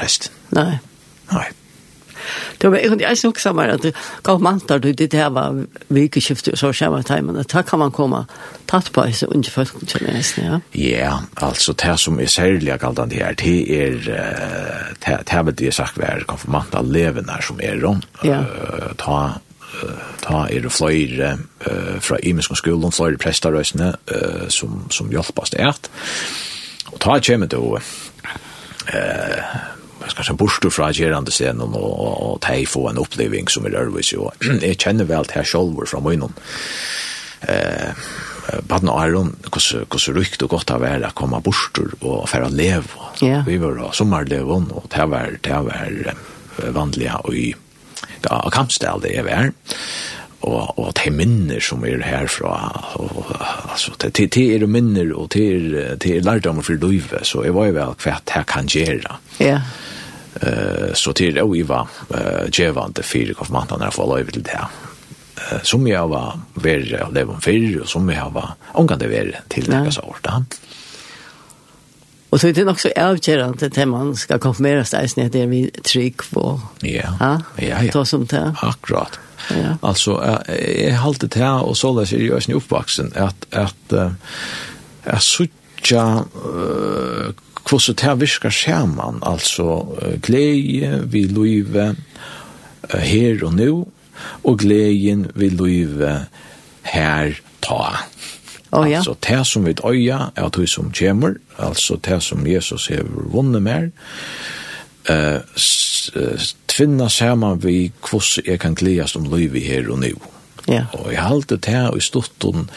[0.49, 1.68] at, at, at,
[2.63, 3.87] Det var egentlig jeg som også var at
[4.27, 5.57] gav mantar du det her var
[5.89, 7.39] vikeskiftet og så skjermer timen.
[7.53, 8.25] Da kan man komme
[8.69, 10.61] tatt på disse unge folk til nesten, ja?
[10.75, 13.99] Ja, altså det som er særlig galt an det her, det er
[15.05, 18.09] det er vet jeg sagt hver konfirmant av levende som er rundt.
[18.25, 18.43] Ja.
[18.99, 19.21] Ta
[20.23, 25.55] ta er det flere uh, fra imenske skolen, flere prestarøsene uh, som, som hjelper hjelpast
[25.59, 25.77] er.
[26.93, 27.83] Og ta kommer det jo uh,
[30.17, 34.15] kanskje borster fra gjerande scenen og, og, og de få en oppleving som er ærvis
[34.15, 34.31] jo.
[34.65, 36.35] jeg kjenner vel til her selv fra munnen.
[37.49, 38.09] Eh,
[38.69, 42.89] Baden og Aron, hvordan rykt og godt det var å komme borster og fære lev.
[43.21, 43.45] Yeah.
[43.47, 47.51] Vi var da sommerlevån, og det var, det var vanlige og i
[48.25, 49.53] da, kampstel det jeg var
[50.47, 52.53] og og te minner som er herfra
[53.03, 57.43] og altså te te, er minner og te er, te er lærdom for løyve så
[57.47, 59.19] jeg var jo vel kvært her kan gjera.
[59.39, 59.59] Ja.
[59.59, 59.63] Yeah.
[60.41, 64.61] Eh så till och Eva eh Jevante för konfirmanterna när får över till det
[65.53, 69.39] Eh Som jag var värre av det var förr och som jag var ångande värre
[69.49, 70.27] till det så hårt.
[72.31, 75.71] Och så är det också avgörande att man ska konfirmera sig när det är vi
[75.71, 76.61] trygg på.
[76.81, 77.17] Ja.
[77.21, 77.93] Ja, ja.
[77.93, 78.55] Ta som det.
[78.63, 79.19] Akkurat.
[79.51, 79.77] Ja.
[79.81, 80.41] Alltså
[80.79, 83.93] jag har alltid det här och så där ser jag ju uppvuxen att att
[85.05, 86.25] att sucha
[87.69, 89.85] hvordan det virker skjermen, altså
[90.23, 91.95] glede vi løyve
[92.95, 93.73] her og nå,
[94.45, 96.15] og gleden vi løyve
[96.83, 97.83] her ta.
[98.73, 98.97] Oh, ja.
[98.97, 103.63] Altså det som vi øya er det som kommer, altså det som Jesus har vunnet
[103.63, 103.89] mer,
[105.11, 105.41] uh,
[106.69, 110.13] tvinna saman vi hvordan jeg kan gledes om løyve her og nå.
[110.69, 110.85] Ja.
[110.93, 112.71] Og jeg halte det her i storten,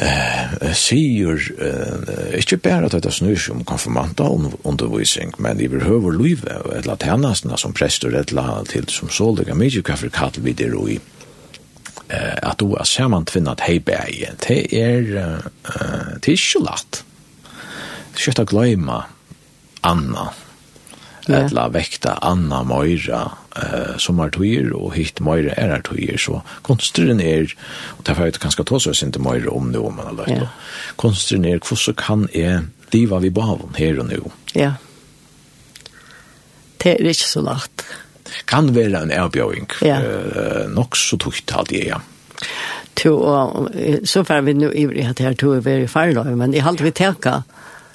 [0.00, 4.28] eh sigur eh, ikkje berre at det snur seg om konfirmanta
[4.64, 9.82] undervisning, men i behøver livet og etla tjenestene som prester etla til som sålige mykje
[9.82, 10.98] kaffe kattel vi der i
[12.08, 17.02] eh, at du er samantvinnat heibeie det er eh, det er ikke latt
[18.12, 19.02] det er ikke å glemme
[19.82, 20.30] Anna
[21.30, 21.44] Ja.
[21.46, 23.22] etla vekta anna møyra
[23.56, 27.54] eh, som er tøyer, og hitt møyra er er tøyer, så konstren er,
[27.98, 30.44] og derfor er det kanskje tås oss ikke møyra om det, om man har løyt,
[30.44, 30.50] ja.
[31.00, 34.32] konstren er hvordan kan jeg liva vi bavon her og nå?
[34.54, 34.74] Ja.
[36.80, 37.84] Det er ikke så lagt.
[38.46, 40.00] Kan være en avbjøring, ja.
[40.00, 40.62] Yeah.
[40.64, 42.00] eh, nok så tukt alt jeg, ja
[43.00, 43.70] to og
[44.04, 46.90] så fær vi nu i det her to er very far men i halte vi
[46.90, 47.42] teka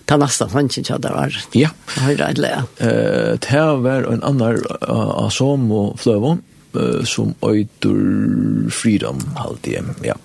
[0.06, 1.38] ta nästa fanns inte där var.
[1.52, 1.70] Ja.
[2.00, 2.64] Hur det lä.
[2.78, 6.42] Eh det var en annan av som och flövon
[6.76, 9.80] uh, som öjtur freedom alltid.
[10.02, 10.16] Ja.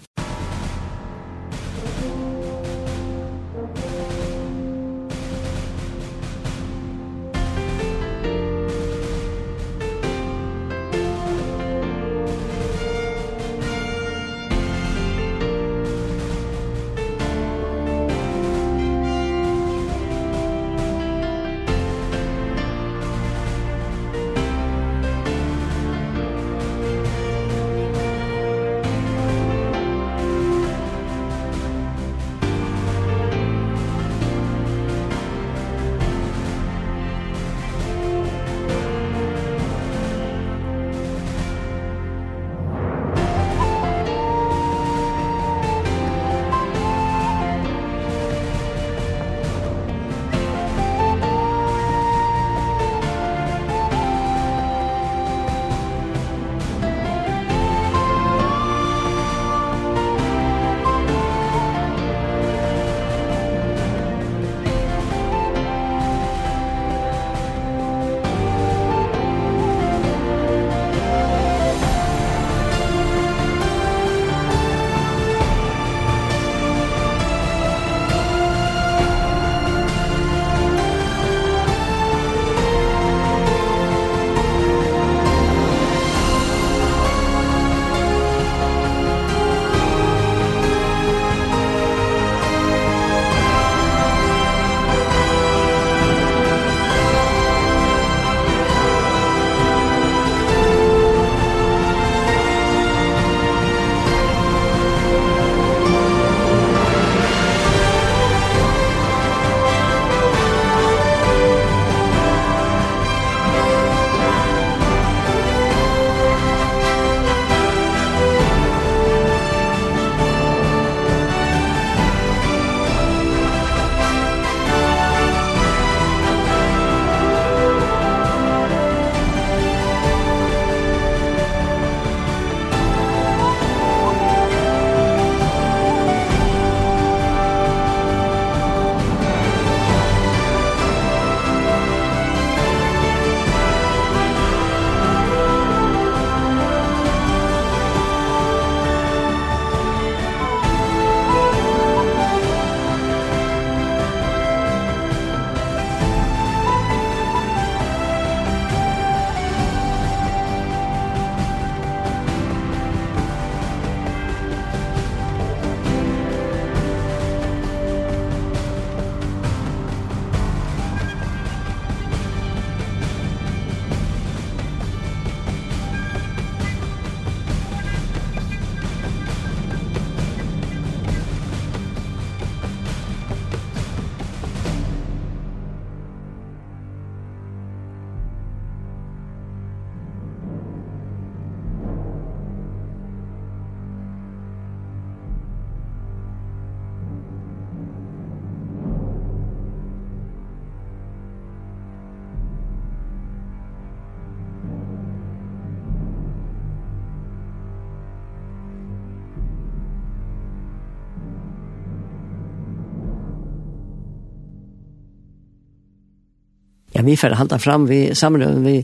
[217.00, 218.78] ja, vi får halda fram vi samrøven vi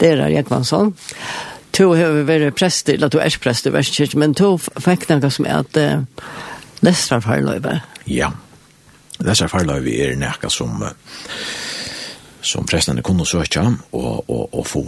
[0.00, 0.94] derar Jekvansson.
[1.74, 5.30] To har vi vært prest, eller to er prest i Vestkirk, men to fikk noe
[5.32, 6.28] som er at uh,
[6.86, 7.80] Lestra Farløyve.
[8.06, 8.30] Ja,
[9.24, 10.84] Lestra Farløyve er noe som,
[12.44, 14.84] som prestene kunne søke og, og, og få.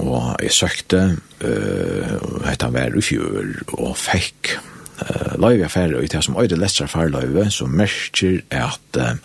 [0.00, 1.00] Og jeg søkte,
[1.40, 6.60] uh, hette han var i fjør, og fikk uh, løyve affære ut det som øyde
[6.60, 9.16] Lestra Farløyve, som merker at uh,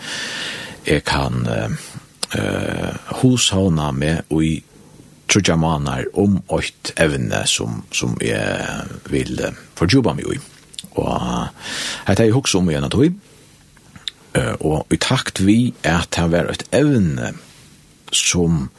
[0.88, 1.44] jeg kan...
[1.44, 2.02] Uh,
[2.36, 4.56] eh, hoshavna med og i
[5.32, 10.42] trudja manar om åkt evne som, som jeg vil eh, forjuba meg i.
[10.96, 11.10] Og
[12.08, 13.10] hette jeg hoksa om igjen at høy,
[14.36, 17.32] og i takt vi at det var et evne
[18.16, 18.70] som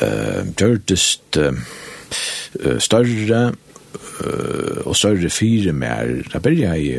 [0.00, 6.12] eh, gjørtest eh, større uh, og større fire mer.
[6.32, 6.92] Da ber jeg i,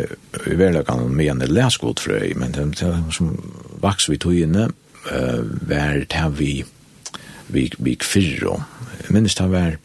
[0.52, 3.32] i verleggen med en leskodfrøy, men det, det som
[3.82, 4.68] vaks vi tog inne,
[5.12, 6.66] uh, var det vi
[7.48, 8.62] vi vi fyrro
[9.10, 9.78] minns det var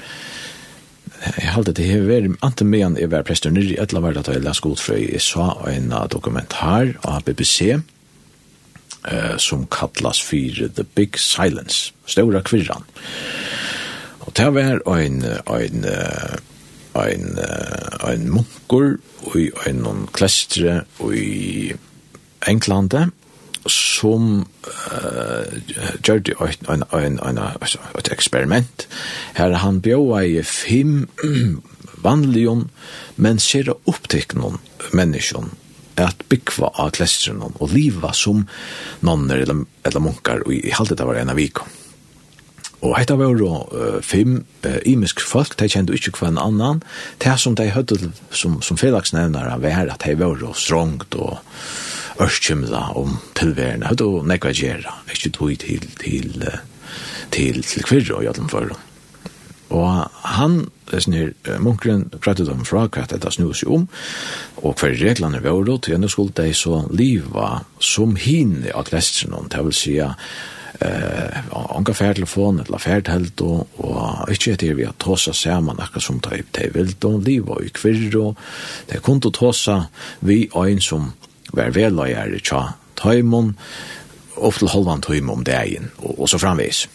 [1.23, 4.25] jeg halte det her var anten med medan jeg var prester nyrri etla var det
[4.25, 10.85] at jeg la skolfrøy jeg sa en dokumentar av BBC uh, som kallas for The
[10.97, 12.85] Big Silence Stora kvirran.
[14.27, 15.87] Og det var en en
[16.95, 17.39] en,
[18.05, 21.73] en munkur og en klestre og i
[22.49, 23.11] Englande
[23.71, 25.53] som uh,
[26.03, 27.41] gjør det en, en, en,
[27.99, 28.87] et eksperiment.
[29.39, 31.07] Her han bjøy i fem
[32.03, 32.57] vanlige,
[33.17, 34.59] men ser opptikken
[34.93, 35.51] mennesker
[36.01, 38.47] at byggva av klestren og liva som
[39.05, 41.63] nonner eller, eller munkar, og i halvdet det var en av vik.
[42.83, 46.83] Og hetta var jo uh, fem uh, imisk folk, de kjente ikke hver en annan,
[47.23, 51.39] det som de høyde som, som felagsnevnere var at de var jo strongt og
[52.23, 56.49] örskymla om tilværende, og då nekva gjerra, ikke tog til, til,
[57.31, 58.73] til, til kvirra og jævlen for.
[59.73, 60.59] Og han,
[60.93, 63.87] snir, munkren pratet om fra hva dette snus jo om,
[64.63, 69.49] og hver reglene var då, til henne skulle de så liva som hinne av klestrenon,
[69.49, 70.33] det vil si eh
[71.53, 76.01] onka fer telefon eller fer telt og og ikkje etter vi har tosa saman akka
[76.01, 78.37] som tøy tøy vil vilt og liv og kvirr og
[78.91, 79.87] det kunto tosa
[80.21, 81.13] vi ein som
[81.53, 83.57] var veløyere tja tøymon,
[84.37, 86.87] og til halvan tøymon om dagen, og, og så framvis.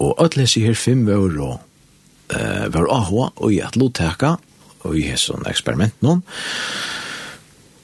[0.00, 1.58] Og ætles i her fem år og
[2.32, 4.36] uh, var ahua og i at lotteka,
[4.80, 6.24] og i hesson eksperiment noen,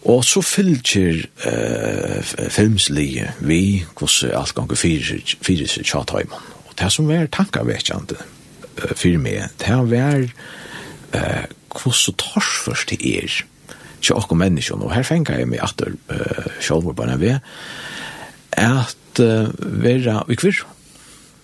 [0.07, 6.53] Og så fylgjer eh, filmslige vi hvordan alt ganger fyrir seg tjatheimen.
[6.69, 8.19] Og det som var tankavekkjande
[8.95, 10.29] fyrir meg, det var
[11.17, 13.41] eh, hvordan torsførst det er
[14.07, 17.39] ikke okkur menneskene, og her fengar jeg meg atter uh, sjálfur bare ved,
[18.57, 19.51] at uh,
[19.83, 20.65] vera i kvirr.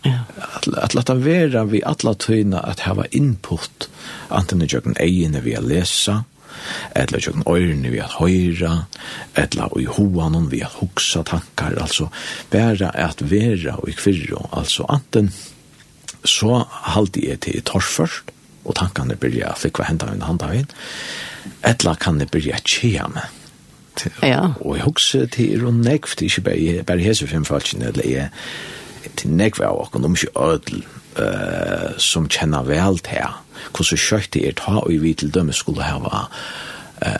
[0.02, 0.24] Ja.
[0.56, 3.88] At, at lata vera vi atla tøyna at hava input,
[4.34, 6.22] anten i jøkken egene vi a lesa,
[6.98, 8.74] etla jøkken øyrene vi a høyra,
[9.38, 12.10] etla i hoanon vi a hugsa tankar, altså
[12.50, 15.32] vera at vera i kvirr, altså anten
[16.22, 16.62] så
[16.94, 18.30] halde jeg til torførst,
[18.62, 20.82] og tankene byrja at flikva henda henda henda henda
[21.66, 23.38] etla kan det bli et kjea med.
[24.22, 24.54] Ja.
[24.60, 28.08] Og jeg husker til og nekv det er ikke bare, bare hese fem falskene, eller
[28.08, 28.28] jeg
[29.16, 30.84] til nekv av okken, om ikke ødel,
[31.18, 33.38] uh, som kjenner vel til
[33.72, 36.24] hvordan kjøtt det er ta og vi til dømme skulle ha uh,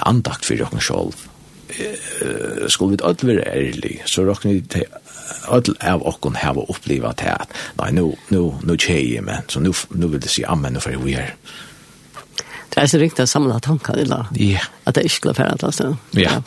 [0.09, 1.29] andakt for åkken selv.
[1.73, 4.87] Uh, skulle vi ødel være ærlig, så råkken vi til
[5.49, 7.49] öll av okkon hava til at
[7.79, 10.99] nei, nu, nu, nu tjeje men, så nu, nu vil det si, amen, nu fyrir
[11.03, 11.33] vi er,
[12.75, 14.27] Det er så riktigt att samla tankar eller?
[14.35, 14.59] Ja.
[14.85, 15.97] At det är skulle för att alltså.
[16.11, 16.43] Ja.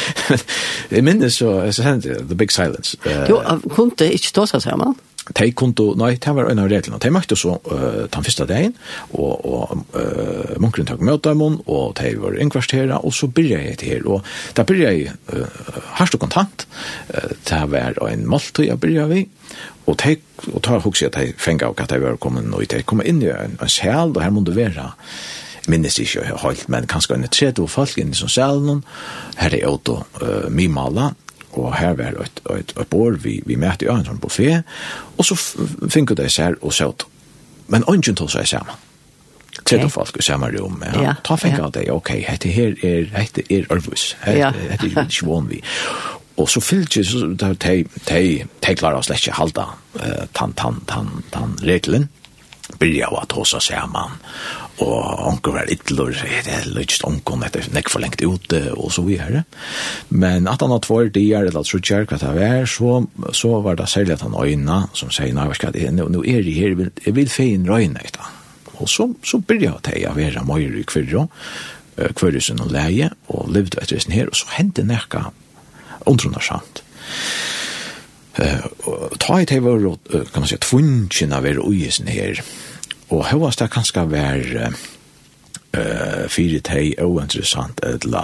[0.90, 2.96] Jeg minnes så så hendte The Big Silence.
[3.06, 4.94] Uh, Jo, kunne det ikke stå seg sammen?
[5.34, 7.00] de kunne, nei, det var en av reglene.
[7.02, 8.74] De møtte så uh, den første dagen,
[9.10, 13.80] og, og uh, munkeren tok møte dem, og de var innkvarteret, og så begynte jeg
[13.82, 13.88] til.
[13.94, 14.22] her, Og
[14.56, 16.66] da begynte jeg uh, hardt og kontant.
[17.10, 19.26] Uh, det var en måltid jeg begynte vi,
[19.86, 20.16] og de
[20.52, 23.22] og tar hukse at de fengt av at de var kommet, og de kom inn
[23.24, 24.92] i en, en sjæl, og her må du være
[25.66, 28.84] minnes ikke helt, men kanskje en tredje folk inn i sånn sjælen.
[29.40, 31.10] Her er Otto uh, Mimala,
[31.56, 34.66] og her var et, et, et bor vi, vi møtte i sånn buffet,
[35.16, 35.36] og så
[35.88, 37.06] finner det seg og søt.
[37.72, 38.82] Men ønsken tog seg sammen.
[39.64, 39.94] Tredje okay.
[39.94, 40.82] folk i samme rom.
[40.84, 41.02] Ja.
[41.02, 41.14] ja.
[41.24, 41.70] Ta finner ja.
[41.74, 44.52] det, ok, dette her er, dette er Ørvus, dette ja.
[44.52, 45.62] er ikke vann vi.
[46.36, 47.74] Og så fyllt ikke, så de, de,
[48.08, 48.22] de
[48.66, 52.10] de klarer slett ikke halda uh, tan, tan, tan, tan, regelen.
[52.80, 54.18] Byrja at hos oss sammen,
[54.84, 56.12] og onkel var ytler,
[56.44, 59.46] det er litt onkel, det er nekk for lengt ute, og så videre.
[60.12, 62.98] Men at han har tvær dier, eller så kjær hva det var, så,
[63.32, 66.44] så var det særlig at han øyna, som sier, nei, hva skal det, nå er
[66.44, 68.28] jeg her, jeg vil fein røyne, ikke
[68.76, 71.24] Og så, så begynner jeg å være møyre i kvirro,
[71.96, 75.30] kvirrusen og leie, og levde etter sin her, og så hendte nekka
[76.06, 76.82] undrundersamt.
[78.36, 78.66] Uh,
[79.16, 79.80] ta i teg var,
[80.12, 82.42] kan man si, tvunnsjen av er uisen her,
[83.14, 84.52] Og høyast det kanskje var
[85.76, 88.22] eh fyrir tei og interessant etla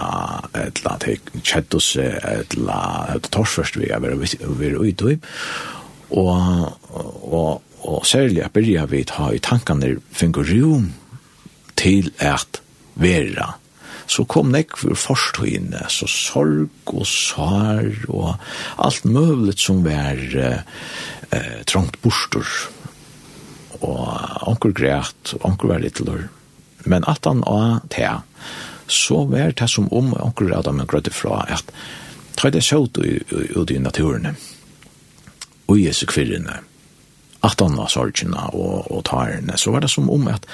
[0.56, 5.18] etla tei kjettus etla torsfest vi er vi ut og
[6.10, 6.78] og
[7.32, 10.92] og og særlig at byrja vi ta i tankene finner rom
[11.76, 12.62] til at
[12.94, 13.56] vera
[14.06, 18.34] så kom nek for forstøyne, så sorg og sår og
[18.82, 22.48] alt møvlet som var eh, trångt bostor
[23.82, 26.28] og onkur græt, onkur var litlur.
[26.84, 28.08] Men at han og te,
[28.86, 31.70] så var det som om onkur av dem grøtte fra at
[32.36, 34.36] ta det sjåt ut i naturen,
[35.66, 36.60] og i jesu kvirrene,
[37.42, 40.46] at han var sorgene og, og tarene, så var det som om at,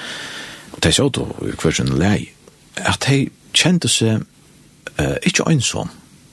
[0.72, 2.30] og det sjåt ut i sin lei,
[2.76, 4.24] at de kjente seg
[4.98, 5.90] uh, ikke ønsom.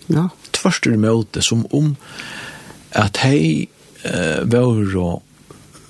[0.09, 0.27] ja.
[0.53, 1.95] tvørst i møte som om
[2.91, 3.67] at de
[4.05, 5.23] uh, var og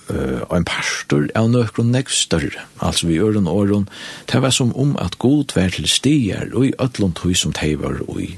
[0.10, 3.90] uh, en pastor av nøkron nek større, altså vi gjør en åren,
[4.32, 7.80] det var som om at god var til stier og i ødlund hui som teg
[7.82, 8.36] var ui.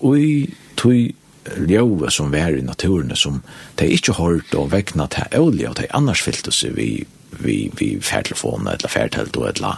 [0.00, 1.14] Ui tui
[1.56, 3.42] ljøve som var i naturen som
[3.80, 7.06] de ikke hørt og vekna til øvlig og de annars fyllte seg vi
[7.38, 9.76] vi vi färdtelefon eller färdtelt och eller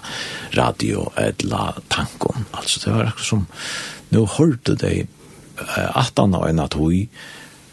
[0.53, 3.46] radio eller tankon alltså det var akkurat som
[4.09, 5.07] nu hörde de
[5.94, 7.09] att han och en att hui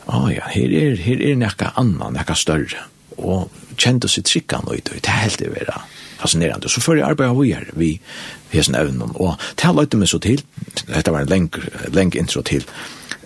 [0.06, 2.78] ah ja här är här är näka annan näka större
[3.18, 5.82] og kjente seg tryggene ut, og det er helt det være
[6.18, 6.70] fascinerende.
[6.70, 7.90] Så før jeg arbeidet vi her, vi
[8.52, 10.44] har hesten evnen, og det har løyte meg så til,
[10.88, 11.62] dette var en lenge,
[11.94, 12.66] lenge intro til,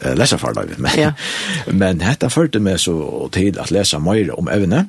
[0.03, 1.13] uh, leserfarløyve, men, ja.
[1.81, 4.87] men dette førte meg så til at lese mer om evne,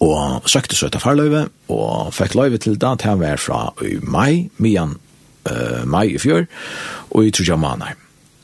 [0.00, 4.48] og søkte så etter farløyve, og fikk løyve til det, han var fra i mai,
[4.58, 4.96] mian
[5.50, 6.46] uh, mai i fjør,
[7.10, 7.98] og i Trudja Manheim.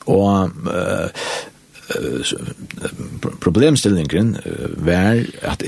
[0.09, 1.27] Og uh,
[3.41, 4.37] problemstillingen
[4.77, 5.63] var at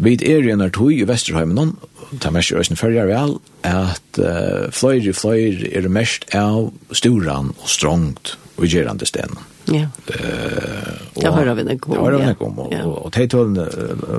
[0.00, 1.74] vi er i en tog i Vesterheimen,
[2.20, 7.52] ta mest i Øysten Følger vel, at uh, fløyre fløyre er det mest av storan
[7.58, 9.38] og strongt og gjerande stenen.
[9.70, 9.86] Ja.
[10.06, 11.94] Eh, jag hör av det kom.
[11.94, 13.68] Jag hör av en kom och och tejtöln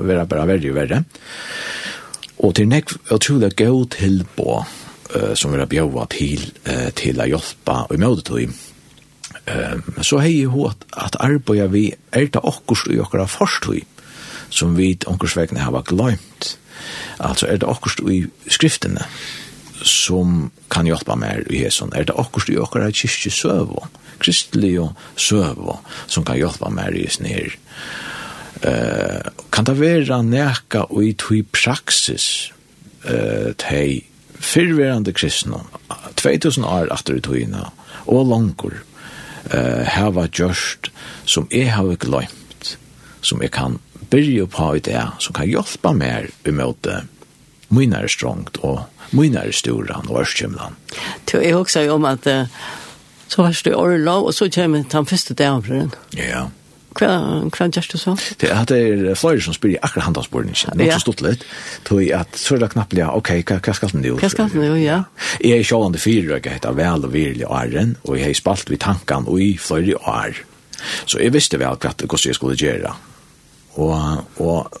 [0.02, 1.04] vera bara värre ju värre.
[2.36, 4.66] Och till näck jag tror det går till på
[5.14, 8.30] eh som vill bjuda till eh till att hjälpa och i modet
[9.42, 13.80] Um, så hei ho at, at arbeida vi er det okkurst i okkara forstøy
[14.52, 16.52] som vi okkurs vegna har gløymt.
[17.18, 19.06] Altså er det okkurst i skriftene
[19.82, 21.90] som kan hjelpa mer i hesson.
[21.94, 23.86] Er det okkurst i okkara kyrkje søvo,
[24.22, 27.56] kristelig og søvo, som kan hjelpa mer i snir.
[28.62, 32.52] Uh, kan det være neka og i tui praksis
[33.08, 34.04] uh, tei
[34.38, 35.58] fyrverande kristne
[36.18, 37.72] 2000 år after i tøyina
[38.06, 38.76] og langur
[39.50, 40.92] uh, hava gjørst
[41.24, 42.76] som jeg har glemt,
[43.22, 43.78] som jeg kan
[44.12, 47.02] byrja på i det, som kan hjelpa mer imot det
[47.72, 48.82] mynare strongt og
[49.16, 50.76] mynare storan og ørskymlan.
[51.26, 52.48] Du, jeg husker jo om at uh,
[53.32, 55.62] så var det i Orlov, og så kommer den første dagen.
[55.62, 55.74] for
[56.16, 56.48] Ja, ja
[56.98, 57.10] Hva,
[57.48, 58.14] hva gjør du så?
[58.40, 58.80] Det er det
[59.12, 60.98] er flere som spyrir akkurat handelsbordningen, noe ja.
[60.98, 61.46] så stått litt,
[61.88, 64.18] tog at så er det knapt ja, ok, hva, hva skal den jo?
[64.20, 65.00] Hva skal den jo, ja.
[65.40, 68.82] Jeg er sjålande fire, jeg heter vel og virlig åren, og jeg har spalt vid
[68.84, 70.44] tankene og i flere år.
[71.06, 72.94] Så jeg visste vel hva jeg skulle gjøre.
[73.80, 74.80] Og, og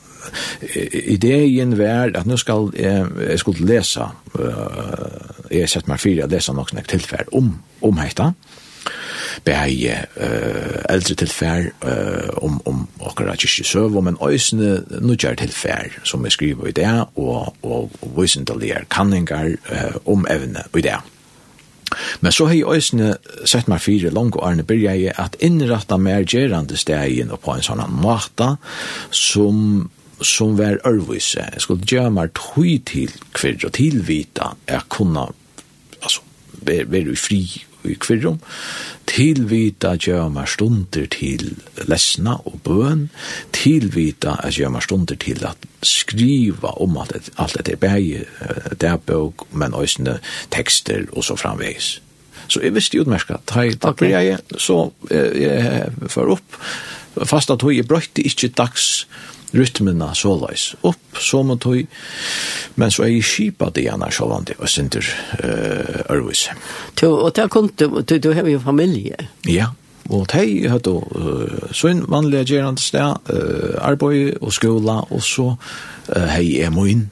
[1.08, 4.04] ideen var at nå skal jeg, jeg skulle lese,
[4.36, 8.61] uh, jeg har sett meg fire, lese nok tilfell om, om heita, og
[9.44, 16.26] bæje uh, eldre tilfær uh, om, om okkara kyrkje søv, men òsne nødjar tilfær som
[16.26, 20.98] er skriver i det, og, og og visendalige kanningar uh, om evne i det.
[22.20, 25.98] Men så har jeg øysene sett meg fire langt og Arne byrja jeg at innratta
[26.00, 28.54] mer gjerande stegin og på en sånn måte
[29.10, 29.90] som
[30.22, 31.42] som var ørvise.
[31.52, 35.26] Jeg skulle gjøre meg tøy til kvirr og tilvita jeg kunne
[35.98, 36.22] altså,
[36.62, 37.42] være, være fri
[37.88, 38.38] i kvirrum,
[39.10, 41.56] tilvita at gjøre meg stunder til
[41.90, 43.08] lesna og bøn,
[43.54, 48.24] tilvita at gjøre meg stunder til at skriva om at alt dette er
[48.78, 50.18] det er bøk, men også
[50.50, 52.00] tekster og så framveis.
[52.48, 54.10] Så jeg visste jo utmerka, da okay.
[54.10, 56.22] jeg, så jeg, jeg, jeg, jeg, jeg, jeg, jeg,
[57.52, 61.84] jeg, jeg, jeg, jeg, rytmina så leis opp, så må tog,
[62.80, 65.06] men så er jeg kipa det gjerne sjålande og sinter
[65.42, 66.48] uh, ærvis.
[67.08, 69.28] Og det kom du, du, du har jo familie.
[69.48, 69.72] Ja,
[70.10, 76.26] og de hadde uh, sånn vanlige gjerande sted, uh, arbeid og skola, og så uh,
[76.32, 77.08] hei er inn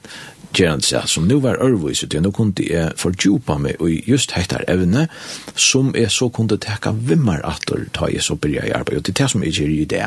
[0.53, 4.65] gerande seg, som nu var ørvise til, nå kunne jeg fordjupa meg i just hettar
[4.71, 5.07] evne,
[5.55, 9.15] som jeg så kunne teka vimmar atter ta jeg så byrja i arbeid, og det
[9.15, 10.03] er det som jeg gjør i det,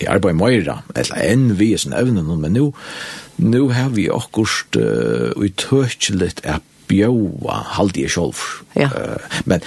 [0.00, 2.72] jeg arbeid møyra, eller enn vi i sin evne, men nu,
[3.38, 8.40] nu har vi akkurst uh, uttøkjelet at bjóa halde jeg sjolv.
[8.78, 8.88] Ja.
[8.88, 9.62] Uh, men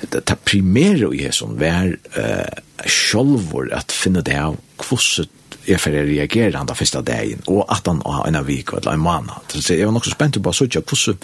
[0.00, 5.30] det, det primære i hesson var uh, sjolvor at finne det av kvosset
[5.66, 8.94] jeg får reagere han da første dagen, og at han har en av vik eller
[8.94, 9.52] en måned.
[9.52, 11.20] Så jeg var nok så spent på å søke hvordan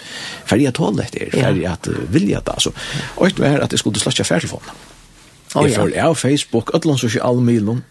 [0.47, 2.53] ferdig jeg tålet det, ferdig at vilja det.
[2.53, 2.73] Altså.
[3.17, 4.85] Og et var at jeg skulle slett ikke ferdigfonden.
[5.57, 7.83] Jeg følger jeg Facebook, alle sosiale milen,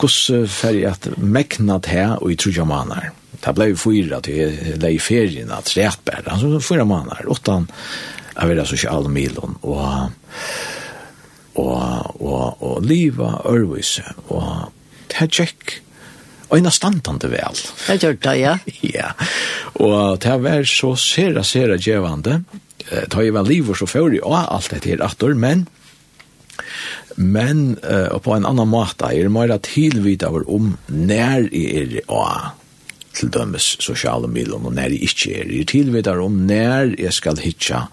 [0.00, 3.12] hvordan ferdig at meknet her og i trodde måneder.
[3.38, 7.68] Det ble jo fyra til jeg leie ferien, at rett bare, altså fyra måneder, åttan
[8.38, 10.10] av vera sosiale milen, og
[11.58, 13.98] og og og liva ørvis
[14.30, 14.72] og
[15.14, 15.78] det tjekk
[16.48, 17.58] og en standande vel.
[17.86, 18.54] Det gjør det, ja.
[18.96, 19.10] ja,
[19.76, 22.42] og det var så sera, sera djevande.
[22.88, 25.66] Det har jo vært liv og så før i og alt dette her atter, men
[27.18, 32.54] men uh, på en annan måte er det mer tilvita over om når er og
[33.18, 35.50] til dømes sosiale middelen og når jeg ikke er.
[35.50, 37.86] Jeg tilvidar om når jeg skal hitja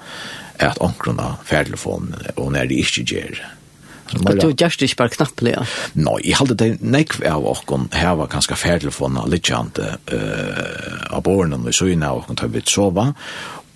[0.61, 3.41] at omkrona ferdelefonen og når jeg ikke gjør.
[4.13, 5.65] Og du gjørst ikke bare knappelig, ja?
[5.97, 11.27] Nei, jeg halte det nekv av okken her var ganske ferdelefonen litt kjent uh, av
[11.29, 13.09] årene og så inn av okken til vi sova,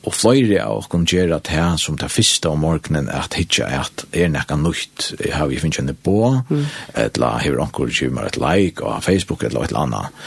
[0.08, 4.06] og flere av okken gjør at her som det første om morgenen at hitja at
[4.16, 6.64] er nekka nøyt, har vi finnes kjenne på, mm.
[7.10, 10.22] eller hever onker kjummer et like og Facebook eller et eller annet.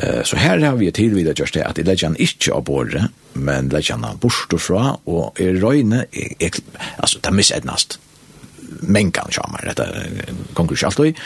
[0.00, 3.12] Uh, så her har vi tilvida gjørst det at jeg legger han ikke av året,
[3.36, 6.06] men legger han bort og fra, og er røyne,
[6.96, 8.00] altså det er misednast
[8.86, 9.88] mengan sjammar, dette
[10.54, 11.16] konger ikke og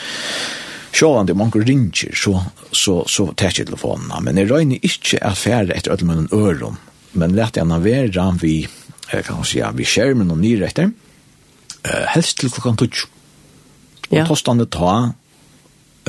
[0.89, 2.33] Sjåvande det onker ringer, så,
[2.71, 4.09] så, så tar jeg telefonen.
[4.25, 6.79] Men jeg røyner ikke at færre etter ødelmunnen øren,
[7.13, 8.55] men lett gjerne være vi,
[9.11, 13.09] jeg kan si, vi skjermen og nyretter, uh, helst til klokkan tutsk.
[14.09, 14.23] Ja.
[14.23, 15.11] Og tostande ta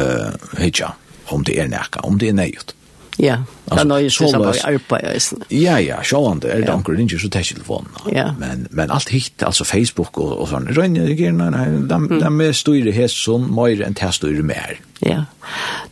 [0.01, 0.95] uh, hitja,
[1.29, 2.75] om det er nekka, om det er nøyut.
[3.21, 3.37] Ja,
[3.69, 5.33] det er noe som er bare arbeid.
[5.53, 7.91] Ja, ja, sjåan er det anker, det er ikke så tæsig telefonen.
[8.15, 8.31] Ja.
[8.39, 12.23] Men, men alt hitt, altså Facebook og, og sånn, rønne, nei, nei, de, mm.
[12.25, 14.81] de styrer helt sånn, mer enn til styrer mer.
[15.05, 15.23] Ja.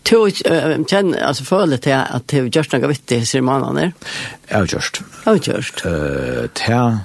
[0.09, 3.93] Du kjenner, altså føler til at det er gjørst noe vittig, sier mannene?
[4.51, 5.03] Ja, gjørst.
[5.25, 5.85] Ja, gjørst.
[5.85, 6.99] Uh, til,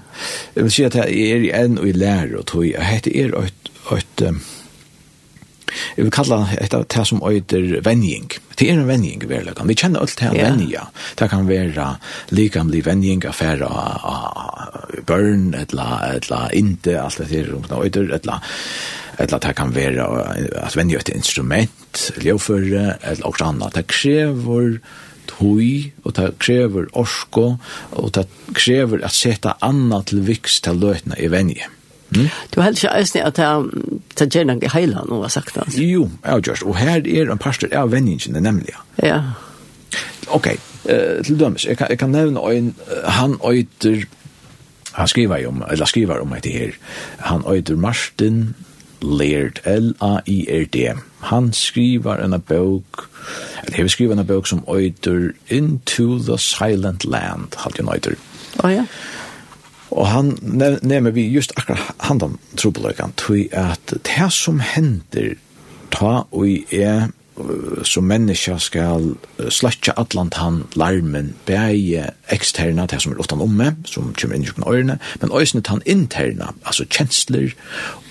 [0.56, 3.40] jeg vil si at jeg er en og i lærer, og tog, jeg heter er
[3.44, 4.28] et, et, et
[5.96, 8.32] vi kallar detta det som øyder venjing.
[8.60, 9.68] Det er en venjing i verkligheten.
[9.68, 10.88] Vi kjenner alt det här venja.
[11.16, 11.96] Det kan være
[12.30, 18.40] likamlig venjing, affärer av børn, eller, eller inte, alt det her som öder, eller
[19.18, 20.24] eller det kan vara
[20.62, 23.74] att vänja et instrument, ljøføre, eller också annat.
[23.74, 24.80] Det krever
[25.28, 27.58] tøy, og det krever orsko,
[27.92, 31.70] og det krever at seta anna til viks til løtna i venje.
[32.16, 32.30] Mm.
[32.56, 33.40] Du har ikke eisen at
[34.20, 35.68] det gjør noe heila noe har sagt det.
[35.80, 36.64] Jo, ja, just.
[36.64, 38.76] Og her er en pastor av venningene, nemlig.
[39.04, 39.22] Ja.
[40.34, 40.54] Ok,
[40.90, 44.06] uh, til dømes, jeg kan, jeg kan nevne en, han øyter,
[44.94, 46.78] han skriver om, eller skriver om etter her,
[47.20, 48.56] han øyter Martin
[49.04, 50.94] Laird, L-A-I-R-D.
[51.20, 53.04] Han skriver en bøk,
[53.64, 58.16] eller jeg vil skrive en bøk som øyter Into the Silent Land, halte jeg øyter.
[58.60, 58.86] Å oh, ja.
[59.94, 65.36] Og han nevner vi just akkurat han om trobeløkken, tog at det som hender
[65.94, 67.12] ta og er
[67.84, 69.16] som menneska skal
[69.50, 74.50] slatja atlant han larmen bæje eksterna, det som er utan omme, som kommer inn i
[74.50, 77.56] kjøkken ørene, men òsne han interna, altså kjensler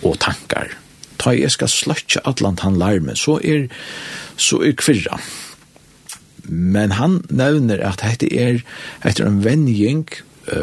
[0.02, 0.74] og tankar.
[1.22, 3.68] Ta jeg skal slatja atlant han larmen, så er,
[4.36, 5.20] så er kvirra.
[6.50, 8.64] Men han nevner at dette er
[9.06, 10.08] etter en vending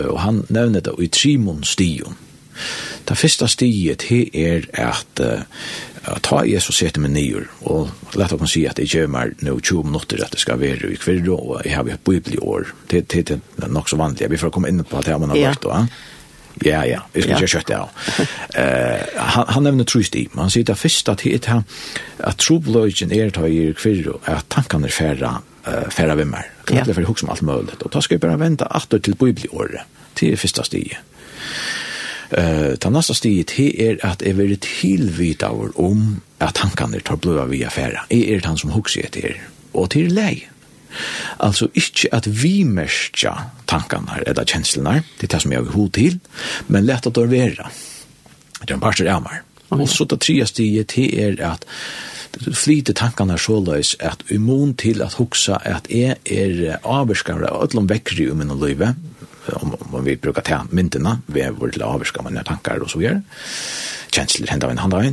[0.10, 2.18] og han nevner det i Trimon stion.
[3.08, 8.40] Det første stiet he er at uh, ta Jesus sete med nyer, og lett å
[8.40, 11.66] kan si at jeg kommer nå 20 minutter at det skal være i kvirro, og
[11.66, 12.74] jeg har et bibel i år.
[12.92, 15.34] Det, det, det er nok så vanlig, vi får komme inn på at det man
[15.34, 15.84] har vært, ja.
[16.66, 17.92] Ja, ja, vi skal ikke kjøtte av.
[18.52, 21.78] Uh, han, han nevner tro sti, men han sier det første at, at,
[22.28, 25.38] at trobløyden er å gjøre kvirro, at tankene er færre
[25.70, 26.52] uh, färra vid mig.
[26.68, 27.82] Det är för hugg som allt möjligt.
[27.82, 29.82] Och då ska vi bara vänta att till bibelåret.
[30.14, 30.98] till första stiget.
[32.30, 37.16] Eh, ta nästa stiget är att är väldigt tillvita om att han kan det ta
[37.16, 38.06] blöva via färra.
[38.10, 39.42] Är det han som hugg det till er?
[39.72, 40.44] Och till läge.
[41.38, 45.94] Alltså inte att vi märkja tankarna eller känslorna, det är det som jag vill hod
[45.94, 46.20] till,
[46.68, 47.70] men lätt att det vara.
[48.62, 49.42] Det är en parter av mig.
[49.70, 51.66] Och så det tredje stiget är att
[52.38, 57.90] flyter tankene så løs at immun til at huksa at jeg er avskar av ødlom
[57.90, 58.94] vekkri om min løyve,
[59.60, 63.02] om, om vi brukar ta myndina, vi er vår til avskar mine tankar og så
[63.02, 63.22] gjør,
[64.14, 65.06] kjensler henda av en handa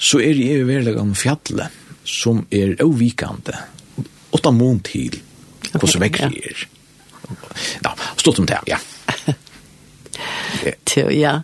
[0.00, 1.76] så er jeg veldig om fjallet
[2.08, 3.56] som er avvikande,
[4.32, 5.20] åtta mån til
[5.74, 6.64] hvordan vekkri er.
[7.84, 8.80] Ja, stått om det, ja.
[10.86, 11.40] Til, ja.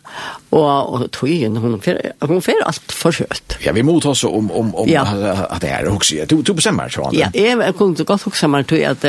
[0.50, 3.58] Og, og tøyen, hun fer, hun fer alt for forsøkt.
[3.64, 5.04] Ja, vi må ta oss om, om, om ja.
[5.46, 6.26] at det er også.
[6.30, 7.18] Du, du bestemmer, tror han.
[7.18, 9.04] Ja, jeg kunne godt huske meg til at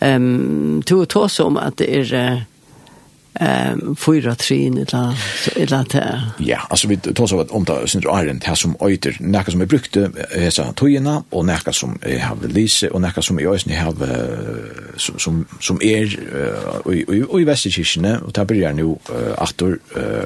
[0.00, 2.44] um, du tar oss om at det er
[3.34, 4.86] ehm fyra trin eller
[5.44, 6.22] så eller det.
[6.38, 9.60] Ja, alltså vi tar så att om det syns iron här som öter näka som
[9.60, 13.94] är brukte hesa tojena och näka som har lise och näka som är ni har
[14.96, 16.18] som som som är
[17.28, 18.96] och i västkyrkan och där börjar nu
[19.36, 19.62] att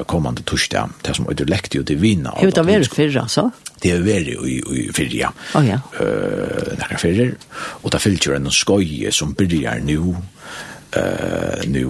[0.07, 2.35] kommande torsdag det som öter lekte ju det vinna.
[2.43, 3.51] Jo, det var förra så.
[3.81, 5.33] Det är väl i i förra.
[5.55, 5.81] Ja ja.
[6.01, 10.15] Eh näka förra och där fyllde ju en skoje som börjar nu
[10.93, 11.85] eh nu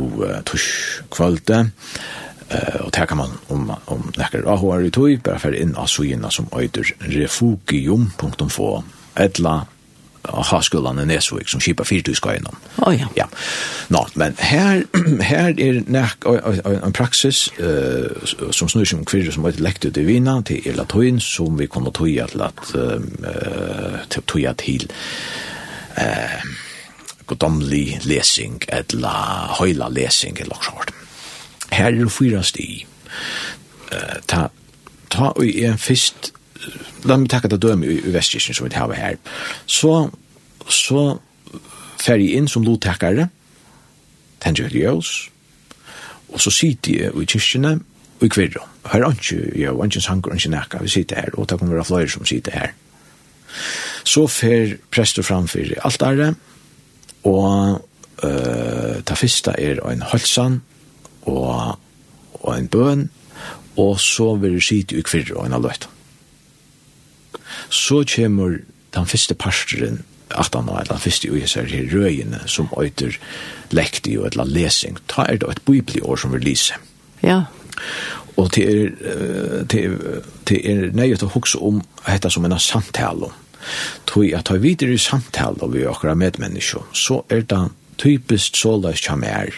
[0.45, 1.71] tusch kvalte
[2.49, 6.31] eh och där kan man om om näkar ahor i tog bara för in asojina
[6.31, 8.85] som öder refugium.få
[9.15, 9.67] etla
[10.29, 12.57] ha skolan i Nesvik som skipar fyrt ska inom.
[12.77, 13.09] Oh, ja.
[13.15, 13.27] ja.
[13.89, 14.83] Nå, men her,
[15.31, 16.27] her er nek,
[16.85, 21.21] en praksis uh, som snur som kvirre som er lekt ut i Vina til Elatøyen
[21.21, 24.89] som vi kommer tøya til at uh, tøya til
[25.97, 26.49] uh,
[27.29, 30.87] godomlig lesing, eller høyla lesing, eller noe
[31.69, 32.87] Her er det fyra sti.
[33.93, 34.49] Uh, ta,
[35.13, 36.33] ta og en fyrst,
[37.05, 39.19] la meg takke det døme i, i Vestkirken som vi tar her,
[39.67, 40.09] så,
[40.69, 41.03] så
[42.01, 43.29] fer jeg inn som lotekere,
[44.41, 45.13] tenker jeg ljøs,
[46.29, 47.79] og så sitter jeg i kyrkene,
[48.19, 48.65] og i kvirro.
[48.93, 51.85] Her er ikke, jo, ikke sanger, ikke nekka, vi sitter her, og det kommer være
[51.85, 52.75] flere som sitter her.
[54.05, 56.35] Så fer prester framfor altare,
[57.25, 57.85] Og
[58.25, 60.61] uh, det første er en halsan
[61.23, 61.79] og,
[62.35, 63.11] og en bøn,
[63.79, 65.87] og så vil det sitte i kvirre og en av løyta
[67.71, 68.59] Så kommer
[68.95, 73.17] den første pastoren at han har den første ugeser her røyene, som øyter
[73.71, 74.99] lekti og etla lesing.
[75.09, 76.75] Ta er det et bibliår som vil lise.
[77.23, 77.43] Ja.
[78.37, 83.31] Og til, er, det er, det er nøyet å hukse om dette som en samtale
[83.31, 83.48] om
[84.09, 87.67] Tui at vi videre i samtale vi okra medmennesko, så er det
[87.99, 89.57] typisk så såleis kjem er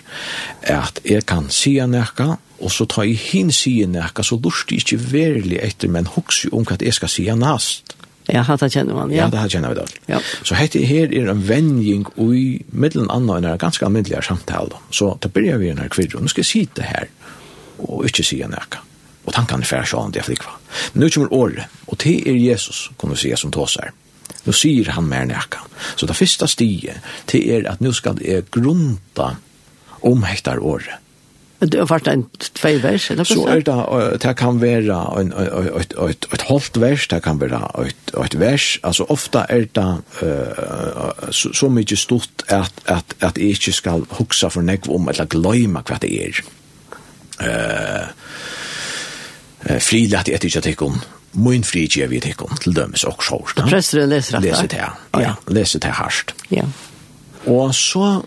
[0.73, 4.85] at jeg kan sija nekka, og så tar jeg hin sija nekka, så lurt jeg
[4.85, 7.97] ikke verlig etter, men hoksi om hva jeg skal sija nast.
[8.31, 9.25] Ja, hatt det kjenner man, ja.
[9.25, 9.87] Ja, det kjenner vi da.
[10.13, 10.21] Ja.
[10.47, 14.79] Så hette her er en vending i middelen annet enn er ganske alminnelige samtale.
[14.95, 17.11] Så da begynner vi i denne kvirren, nå skal jeg si det her,
[17.81, 18.85] og ikke sija nekka
[19.31, 20.57] og tankene færre sånn det er flikva.
[20.93, 23.93] Men nu kommer året, og det er Jesus, kunne vi si, som tåsar.
[24.47, 25.63] Nå sier han mer nekka.
[25.99, 29.35] Så det første stiget, det er at nå skal jeg grunta
[30.07, 30.99] om hektar året.
[31.61, 32.23] Men det har vært en
[32.57, 33.29] tvei vers, eller?
[33.29, 33.75] Så er det,
[34.23, 38.69] det kan være en, et, et, et holdt vers, det kan være et, et vers.
[38.81, 39.91] Altså, ofta er det
[40.23, 45.13] uh, så, så mye stort at, at, at jeg ikke skal huksa for nekv om,
[45.13, 46.41] eller gløyma hva det er.
[47.45, 48.09] Uh,
[49.65, 51.01] frilat i etikja tikkun,
[51.33, 53.55] mun ikke vi tikkun, til dømes og sjårs.
[53.59, 54.51] Da prester å lese det?
[54.51, 54.83] Lese det,
[55.21, 55.35] ja.
[55.49, 56.35] Leser det hardt.
[56.51, 56.65] Ja.
[57.47, 58.23] Og så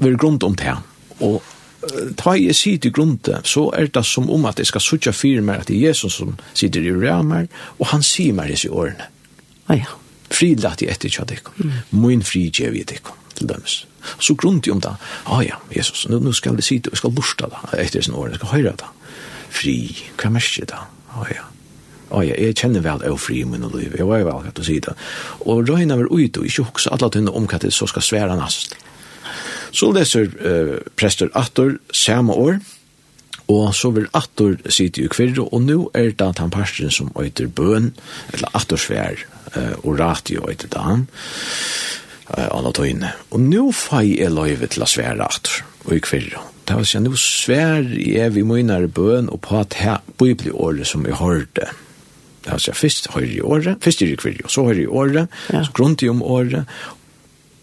[0.00, 0.76] vil grunn om det,
[1.20, 1.42] og
[2.16, 5.44] ta i sier til grunden, så er det som om at jeg skal sutja fyrir
[5.44, 9.10] meg at det er Jesus som sitter i rammer, og han sier meg disse årene.
[9.68, 10.00] Ah, ja.
[10.30, 13.84] Fri Frilat i etikja tikkun, fri frigje vi tikkun, til dømes.
[14.18, 17.48] Så grunn om det, ah ja, Jesus, nå nu skal jeg sitte, jeg skal lusta
[17.48, 18.88] da, etter sin årene, jeg skal høyra da.
[18.88, 19.03] Mm
[19.54, 19.78] fri.
[20.18, 20.84] Hva er mest da?
[21.14, 21.48] Å ja.
[22.14, 23.94] Å ja, jeg kjenner vel av fri i min liv.
[23.96, 24.94] Jeg var jo vel at du si det.
[25.48, 28.36] Og røyna var ute og ikke hoksa alle tunne om hva det så skal svære
[28.38, 28.76] nast.
[29.74, 32.60] Så leser uh, prester Attor samme år,
[33.52, 37.10] Og så vil Attor sitte i kvirre, og nå er det at han pastoren som
[37.20, 37.90] øyter bøn,
[38.32, 39.20] eller Attorsvær,
[39.56, 41.06] uh, og ratio øyter det han,
[42.30, 43.12] uh, alle tøyne.
[43.30, 46.42] Og nå får jeg løyve til å svære Attor og i kvirra.
[46.64, 51.04] Det var sånn, nå svær jeg vi munare bøn og på at her bibelåret som
[51.04, 51.68] jeg hørte.
[52.44, 55.64] Det var sånn, først høyre i året, først i kvirra, så høyre i året, ja.
[55.64, 56.70] så grunnt i om året,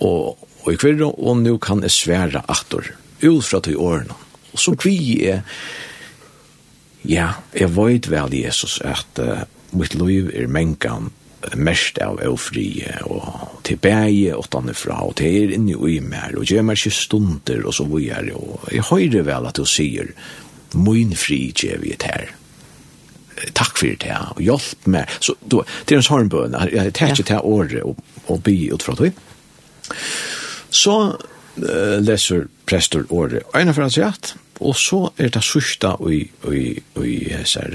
[0.02, 4.18] og, og i kvirra, og nå kan jeg svære atter, ut fra til årene.
[4.52, 5.42] Og så kvi jeg,
[7.08, 9.46] ja, jeg vet vel Jesus at uh,
[9.78, 11.10] mitt liv er mengan
[11.58, 16.46] mest av ofri og til bæje åttan fra og til er inni ui mer og
[16.46, 20.12] gjør meg ikke stunder og så videre og jeg høyre vel at du sier
[20.78, 22.30] min fri gjør vi et her
[23.58, 27.16] takk for det og hjelp meg så du, det er en sånn bøn jeg tar
[27.16, 29.12] ikke til året og, og by ut fra det
[30.72, 36.22] så uh, leser prester året og en av hans og så er det sørste i,
[36.54, 36.62] i, i,
[37.02, 37.66] i, i, i, i, i, i,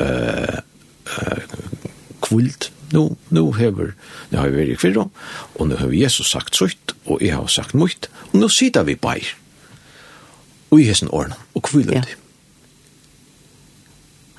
[0.00, 0.62] i,
[1.20, 1.95] i, i,
[2.26, 2.70] kvult.
[2.92, 3.94] Nu, nu hever,
[4.30, 5.08] nu har vi vært i kvirra,
[5.58, 8.94] og nu har Jesus sagt sutt, og jeg har sagt mutt, og nu sitter vi
[8.94, 9.34] bare.
[10.70, 12.04] Og i hessen årene, og kviler det.
[12.14, 12.22] Ja.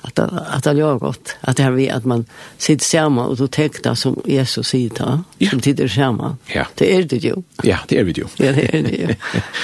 [0.00, 1.36] Att, att det gör gott.
[1.40, 2.24] Att det här vi, att man
[2.58, 5.50] sitter samman och då det som Jesus säger ta, ja.
[5.50, 6.36] som sitter samman.
[6.46, 6.66] Ja.
[6.74, 7.34] Det är det ju.
[7.62, 8.26] Ja, det er det jo.
[8.36, 9.14] ja, det är det ju.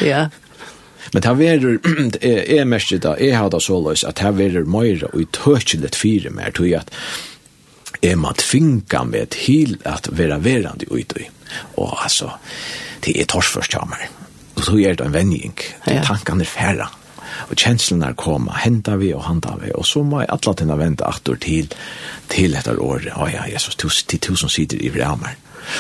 [0.09, 0.29] Ja.
[1.13, 1.79] Men det här verur,
[2.21, 5.25] er mest det, är här det så lös, att det här verur mer och i
[5.25, 6.91] tökligt fyra mer, tror jag att
[8.05, 11.29] jeg må tvinga meg til at være verande ut i.
[11.81, 12.35] Og altså,
[13.05, 14.05] det er torsførst av meg.
[14.55, 15.57] Og så gjør det en vending.
[15.87, 16.03] Ja.
[16.05, 16.91] Tankene er færre.
[17.51, 19.73] Og kjenslene er koma, henta vi og handa vi.
[19.75, 21.73] Og så må jeg alle tina vente atter til,
[22.31, 23.11] til etter året.
[23.17, 25.35] Å ja, Jesus, til tusen sider i vremer.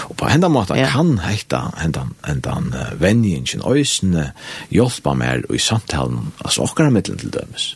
[0.08, 0.88] Og på enda måte ja.
[0.92, 4.30] kan hekta hendan, hendan uh, venjingen øysene
[4.72, 7.74] hjelpa mer i samtalen, altså okkara mittelen til dømes.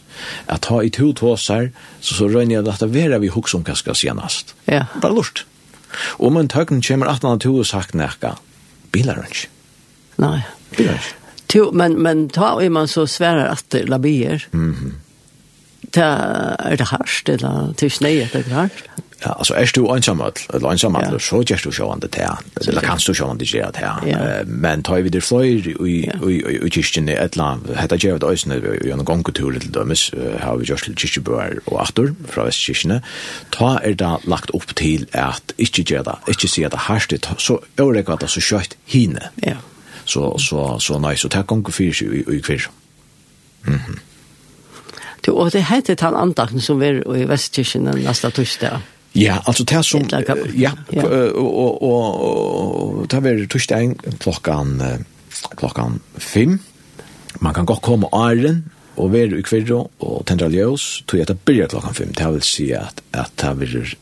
[0.49, 3.65] At ha i to tåsar, så så røyner jeg at det vera vi hukk som
[3.67, 4.55] hva skal senast.
[4.67, 4.87] Ja.
[5.03, 5.45] Bare lort.
[6.19, 8.37] Og om en tøkken kommer 1820 sagt nekka,
[8.93, 9.49] bilar ikke.
[10.19, 10.43] Nei.
[10.77, 11.15] Bilar ikke.
[11.55, 14.49] Jo, men, men ta i man så svärar att det labier.
[14.53, 14.93] Mm -hmm.
[15.91, 18.85] Ta, är det harsht eller till snöjet är det harsht?
[19.25, 20.21] Ja, altså er du ensam
[20.55, 21.19] eller ensam ja.
[21.19, 22.69] så gör du sjön det.
[22.69, 24.45] Eller kan du sjön det här här.
[24.45, 27.71] Men tar vi det fløyr i i i kyrkan i ett land.
[27.77, 32.15] Hetta ger det ösna i en gångtur till har vi just til bör og aktor
[32.29, 33.03] fra vestkyrkjene,
[33.51, 36.15] Ta er det lagt opp til at inte göra det.
[36.29, 39.57] Inte se det hastigt så örekat så kött hine, Ja.
[40.05, 42.69] Så så så nice och tack gång fyrir i kvish.
[43.63, 43.99] Mhm.
[45.27, 48.81] Du, og det heter den andakten som er i Vestkirken den neste torsdag.
[49.17, 50.05] Ja, altså det som...
[50.55, 50.73] Ja,
[51.35, 54.83] og, og, og, det var torsdag klokkan,
[55.57, 56.59] klokkan fem.
[57.41, 58.65] Man kan godt komme æren
[58.97, 62.13] og være i kvirro og tendra ljøs, tog jeg at det begynne klokkan fem.
[62.15, 63.97] Det vil si at, at det vil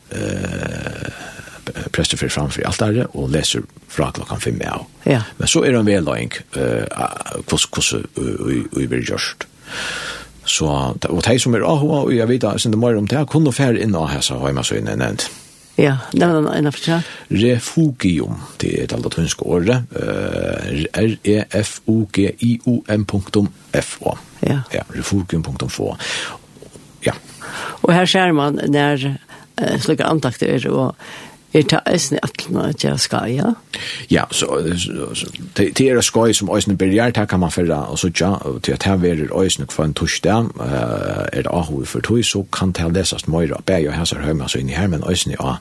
[1.93, 4.75] prester fyrir framfor altare og leser fra klokkan 5 Ja.
[5.05, 5.21] Ja.
[5.37, 8.05] Men så er det en vedløying uh, hvordan
[8.75, 9.47] vi blir gjørst.
[10.47, 10.67] Så,
[11.09, 13.81] og de som er AHA, og jeg vet at det mer om det, kunne fære
[13.83, 15.29] inn av hessa, har så inne nevnt.
[15.77, 16.71] Ja, det var en ene
[17.29, 19.83] Refugium, det er det latinske året.
[20.97, 21.37] R-E-F-U-G-I-O-M.F-O.
[24.41, 24.59] Ja.
[24.73, 25.95] Ja, refugium.f-O.
[27.05, 27.11] Ja.
[27.83, 29.17] Og her ser man når
[29.61, 30.95] uh, slike antakter er, og
[31.53, 33.51] Er det i atlene at jeg skal, ja?
[34.11, 37.99] Ja, så, så, så det er skoj som eisne bergjert, det kan man fyrra og
[37.99, 42.25] sutja, og til at her verer eisne for en torsdag, er det ahoi for tog,
[42.25, 45.37] så kan det lesast møyra, bæg og hæsar høyma så inn i her, men eisne
[45.39, 45.55] ja,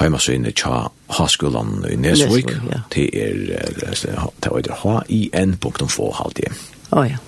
[0.00, 2.50] høyma så inn i tja haskolan i Nesvik,
[2.94, 3.32] det er,
[3.78, 6.54] det er h-i-n.få halvdige.
[6.90, 7.22] Å ja.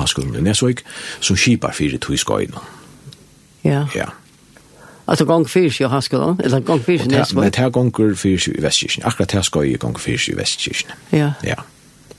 [0.00, 0.82] Haskolan i Nesvik,
[1.20, 2.50] som kipar fyrir tog skoj.
[3.62, 3.86] Ja.
[3.94, 4.10] Ja.
[5.06, 7.42] Alltså gång fyrs i Haskolan, eller gång fyrs i Nesvåg.
[7.42, 9.04] Men det här gång fyrs i Västkirchen.
[9.06, 10.90] Akkurat här ska ju gång fyrs i Västkirchen.
[11.10, 11.32] Ja.
[11.42, 11.64] Ja.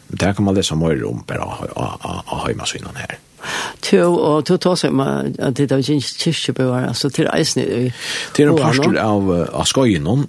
[0.08, 1.44] Där kan man läsa mer om bara
[2.26, 3.18] av hemmasvinnan här.
[3.80, 7.92] Tu og tu tar seg med at det er ikke kyrkjebøver, altså til eisen i
[8.36, 10.26] Det er en pastor av, av skøyenom,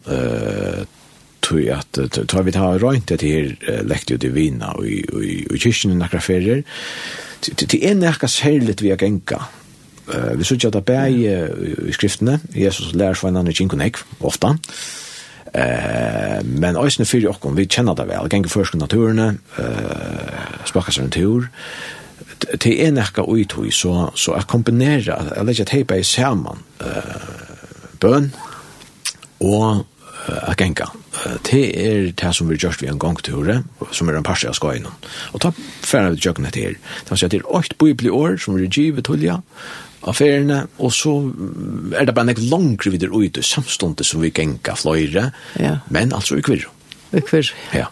[1.43, 5.97] tog at tar vi ta røynt det her lekt ut i Vina og i kyrkjen
[5.97, 6.63] i nakra ferier.
[7.41, 9.41] Det er nekka særligt vi har genka
[10.09, 11.19] vi sykja det bæg
[11.89, 14.55] i skriftene, Jesus lærer sveinane kinkunnek, ofta,
[15.55, 21.07] Eh, men eisne fyrir okkom, vi kjenner det vel, gengur først naturene, uh, spakka seg
[21.07, 21.49] en tur,
[22.61, 27.49] til en ekka uithui, så, så jeg kombinerer, jeg legger et heipa i saman, eh,
[27.99, 28.29] bøn,
[29.43, 29.81] og
[30.29, 30.87] eh, genga.
[31.49, 34.95] Det er det som vi gjørst vi en gongture, som er en parse av skoinon.
[35.35, 36.77] Og ta færre vi gjøkken etter.
[36.79, 39.41] Det vil si at det er åkt bibli år som vi givet tulja,
[40.03, 41.15] affærene, og så
[41.97, 45.79] er det bare nek langere videre ute samstundet som vi genka fløyre, ja.
[45.91, 46.69] men altså i kvirr.
[47.13, 47.51] I kvirr?
[47.75, 47.89] Ja.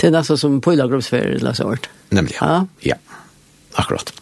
[0.00, 1.90] Det er nesten som pålagrupsferie, eller så hørt.
[2.10, 2.64] Nemlig, ja.
[2.84, 2.96] ja.
[3.76, 4.12] Akkurat.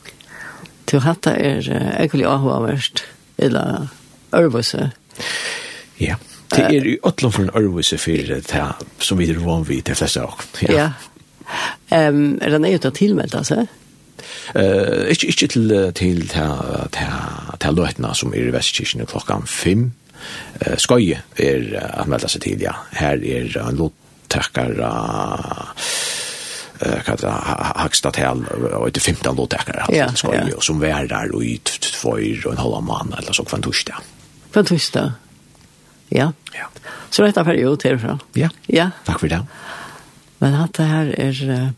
[0.89, 1.69] Til hatt er
[2.03, 3.05] ekkelig ahva verst,
[3.39, 3.87] eller
[4.35, 4.91] ørvøse.
[6.01, 6.17] Ja,
[6.55, 8.65] det er i åtlan for en ørvøse for det
[9.05, 10.43] som vi er van vi til fleste av.
[10.65, 10.73] Ja.
[10.75, 10.89] ja.
[11.89, 13.69] Um, er den er jo til å tilmelde seg?
[14.55, 17.07] Eh, ikke, ikke til, til, til,
[17.61, 19.93] til, løtene som er i Vestkirchen klokka fem.
[20.59, 22.73] Uh, skøye er uh, melda seg til, ja.
[22.99, 24.83] Her er en uh, lottekker
[26.81, 27.33] eh kan det
[27.77, 28.45] högsta tal
[28.75, 32.09] och det 15 låtäkare alltså ska ju som vär der og i två
[32.45, 33.97] och en halv mann eller så kvann torsdag.
[34.53, 35.13] Kvann torsdag.
[36.09, 36.33] Ja.
[36.53, 36.67] Ja.
[37.11, 38.23] Så detta period till från.
[38.33, 38.49] Ja.
[38.67, 38.91] Ja.
[39.05, 39.47] takk for det.
[40.39, 41.73] Men att det här är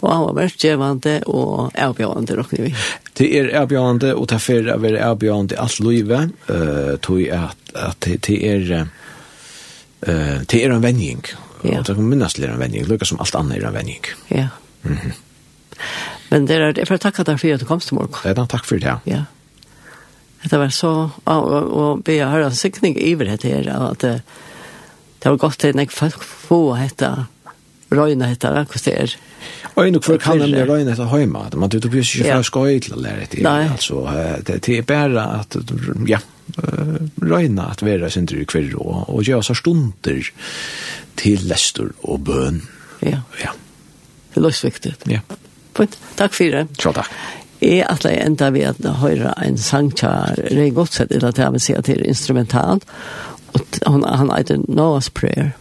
[0.00, 2.74] Og han var vært gjevande og avbjørende, råkne vi.
[3.18, 7.74] Det er avbjørende, og det er for å være avbjørende alt livet, uh, tog at,
[7.76, 11.20] at det er uh, det er en vending.
[11.60, 11.80] Ja.
[11.80, 14.06] Og det kan minnes til en vending, lukka som alt annet er en vending.
[14.32, 14.48] Ja.
[14.82, 15.12] Mm -hmm.
[16.30, 18.14] Men det er, jeg får takke deg for at du kom til morgen.
[18.22, 18.98] Det er da, takk for det, ja.
[19.04, 19.24] Ja.
[20.50, 24.22] Det var så, og, og, og be jeg høre sikning i iver her, at det,
[25.22, 27.26] det var godt til jeg folk få hette,
[27.90, 29.16] røyna hetta hvordan det er.
[29.74, 32.96] Og nok for kan nemlig røyne etter høyma, at man tog ikke fra skøy til
[32.96, 33.46] å lære det.
[33.46, 34.02] Altså,
[34.46, 35.56] det er bare at,
[36.08, 36.20] ja,
[37.22, 40.30] røyne at være sin i kvirr og, og gjøre seg stunder
[41.20, 42.62] til lester og bøn.
[43.02, 43.22] Ja.
[43.40, 43.54] ja.
[44.30, 44.94] Det er løsviktig.
[45.10, 45.22] Ja.
[45.76, 45.98] Fint.
[46.18, 46.66] Takk for det.
[46.78, 47.12] Tja, takk.
[47.60, 50.08] Jeg er at jeg enda ved at høre en sang til
[50.48, 52.86] Rey Godset, eller at jeg vil si at det er instrumentalt,
[53.52, 55.52] og han, han heter Noah's Prayer.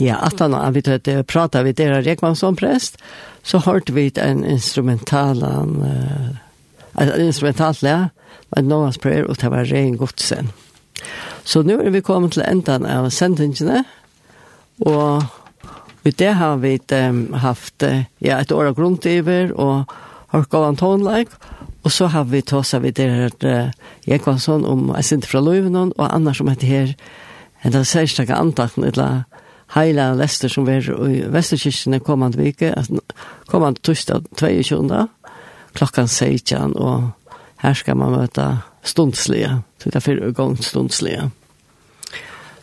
[0.00, 2.98] Ja, att han har vi att prata vid deras Rekman som präst
[3.42, 5.82] så hörde vi en instrumental en
[7.08, 8.08] uh, instrumental lä
[8.48, 10.48] med Noahs prayer och det var ren godsen.
[11.44, 13.84] Så nu är vi kommit till ändan av sändningarna
[14.78, 15.22] och
[16.02, 17.82] vid det har vi um, haft
[18.18, 19.92] ja, ett år av grundiver och
[20.26, 21.26] har gått en tonlag
[21.82, 23.70] och så har vi tåsat vid deras uh,
[24.00, 25.24] Rekmansson om jag synd
[25.96, 26.96] och annars som heter här
[27.60, 29.24] en av särskilt antakten eller
[29.74, 32.72] heila lester som var i Vesterkirken i kommande vike,
[33.46, 35.08] kommande torsdag 22.
[35.74, 37.10] klokkan 16, og
[37.62, 38.46] her skal man møte
[38.82, 41.30] stundslige, så det er fyrre gang stundslige.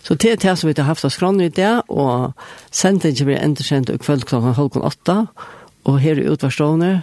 [0.06, 2.34] Så det er det som vi har haft av skronen i det, og
[2.72, 5.26] sendingen blir endersendt i kveld klokken halv åtta,
[5.86, 7.02] og her er utvarstående,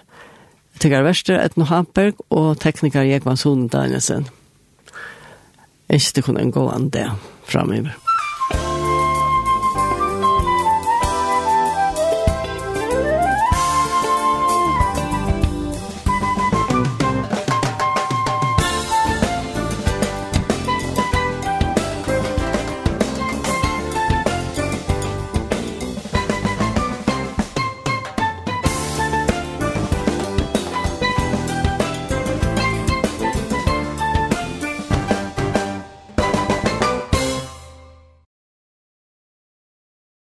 [0.80, 4.26] Tegar Vester, Etno Hamperg, og tekniker Jekvann Sonen Danielsen.
[5.88, 7.10] Jeg synes det kunne en god an det
[7.46, 8.11] fremover.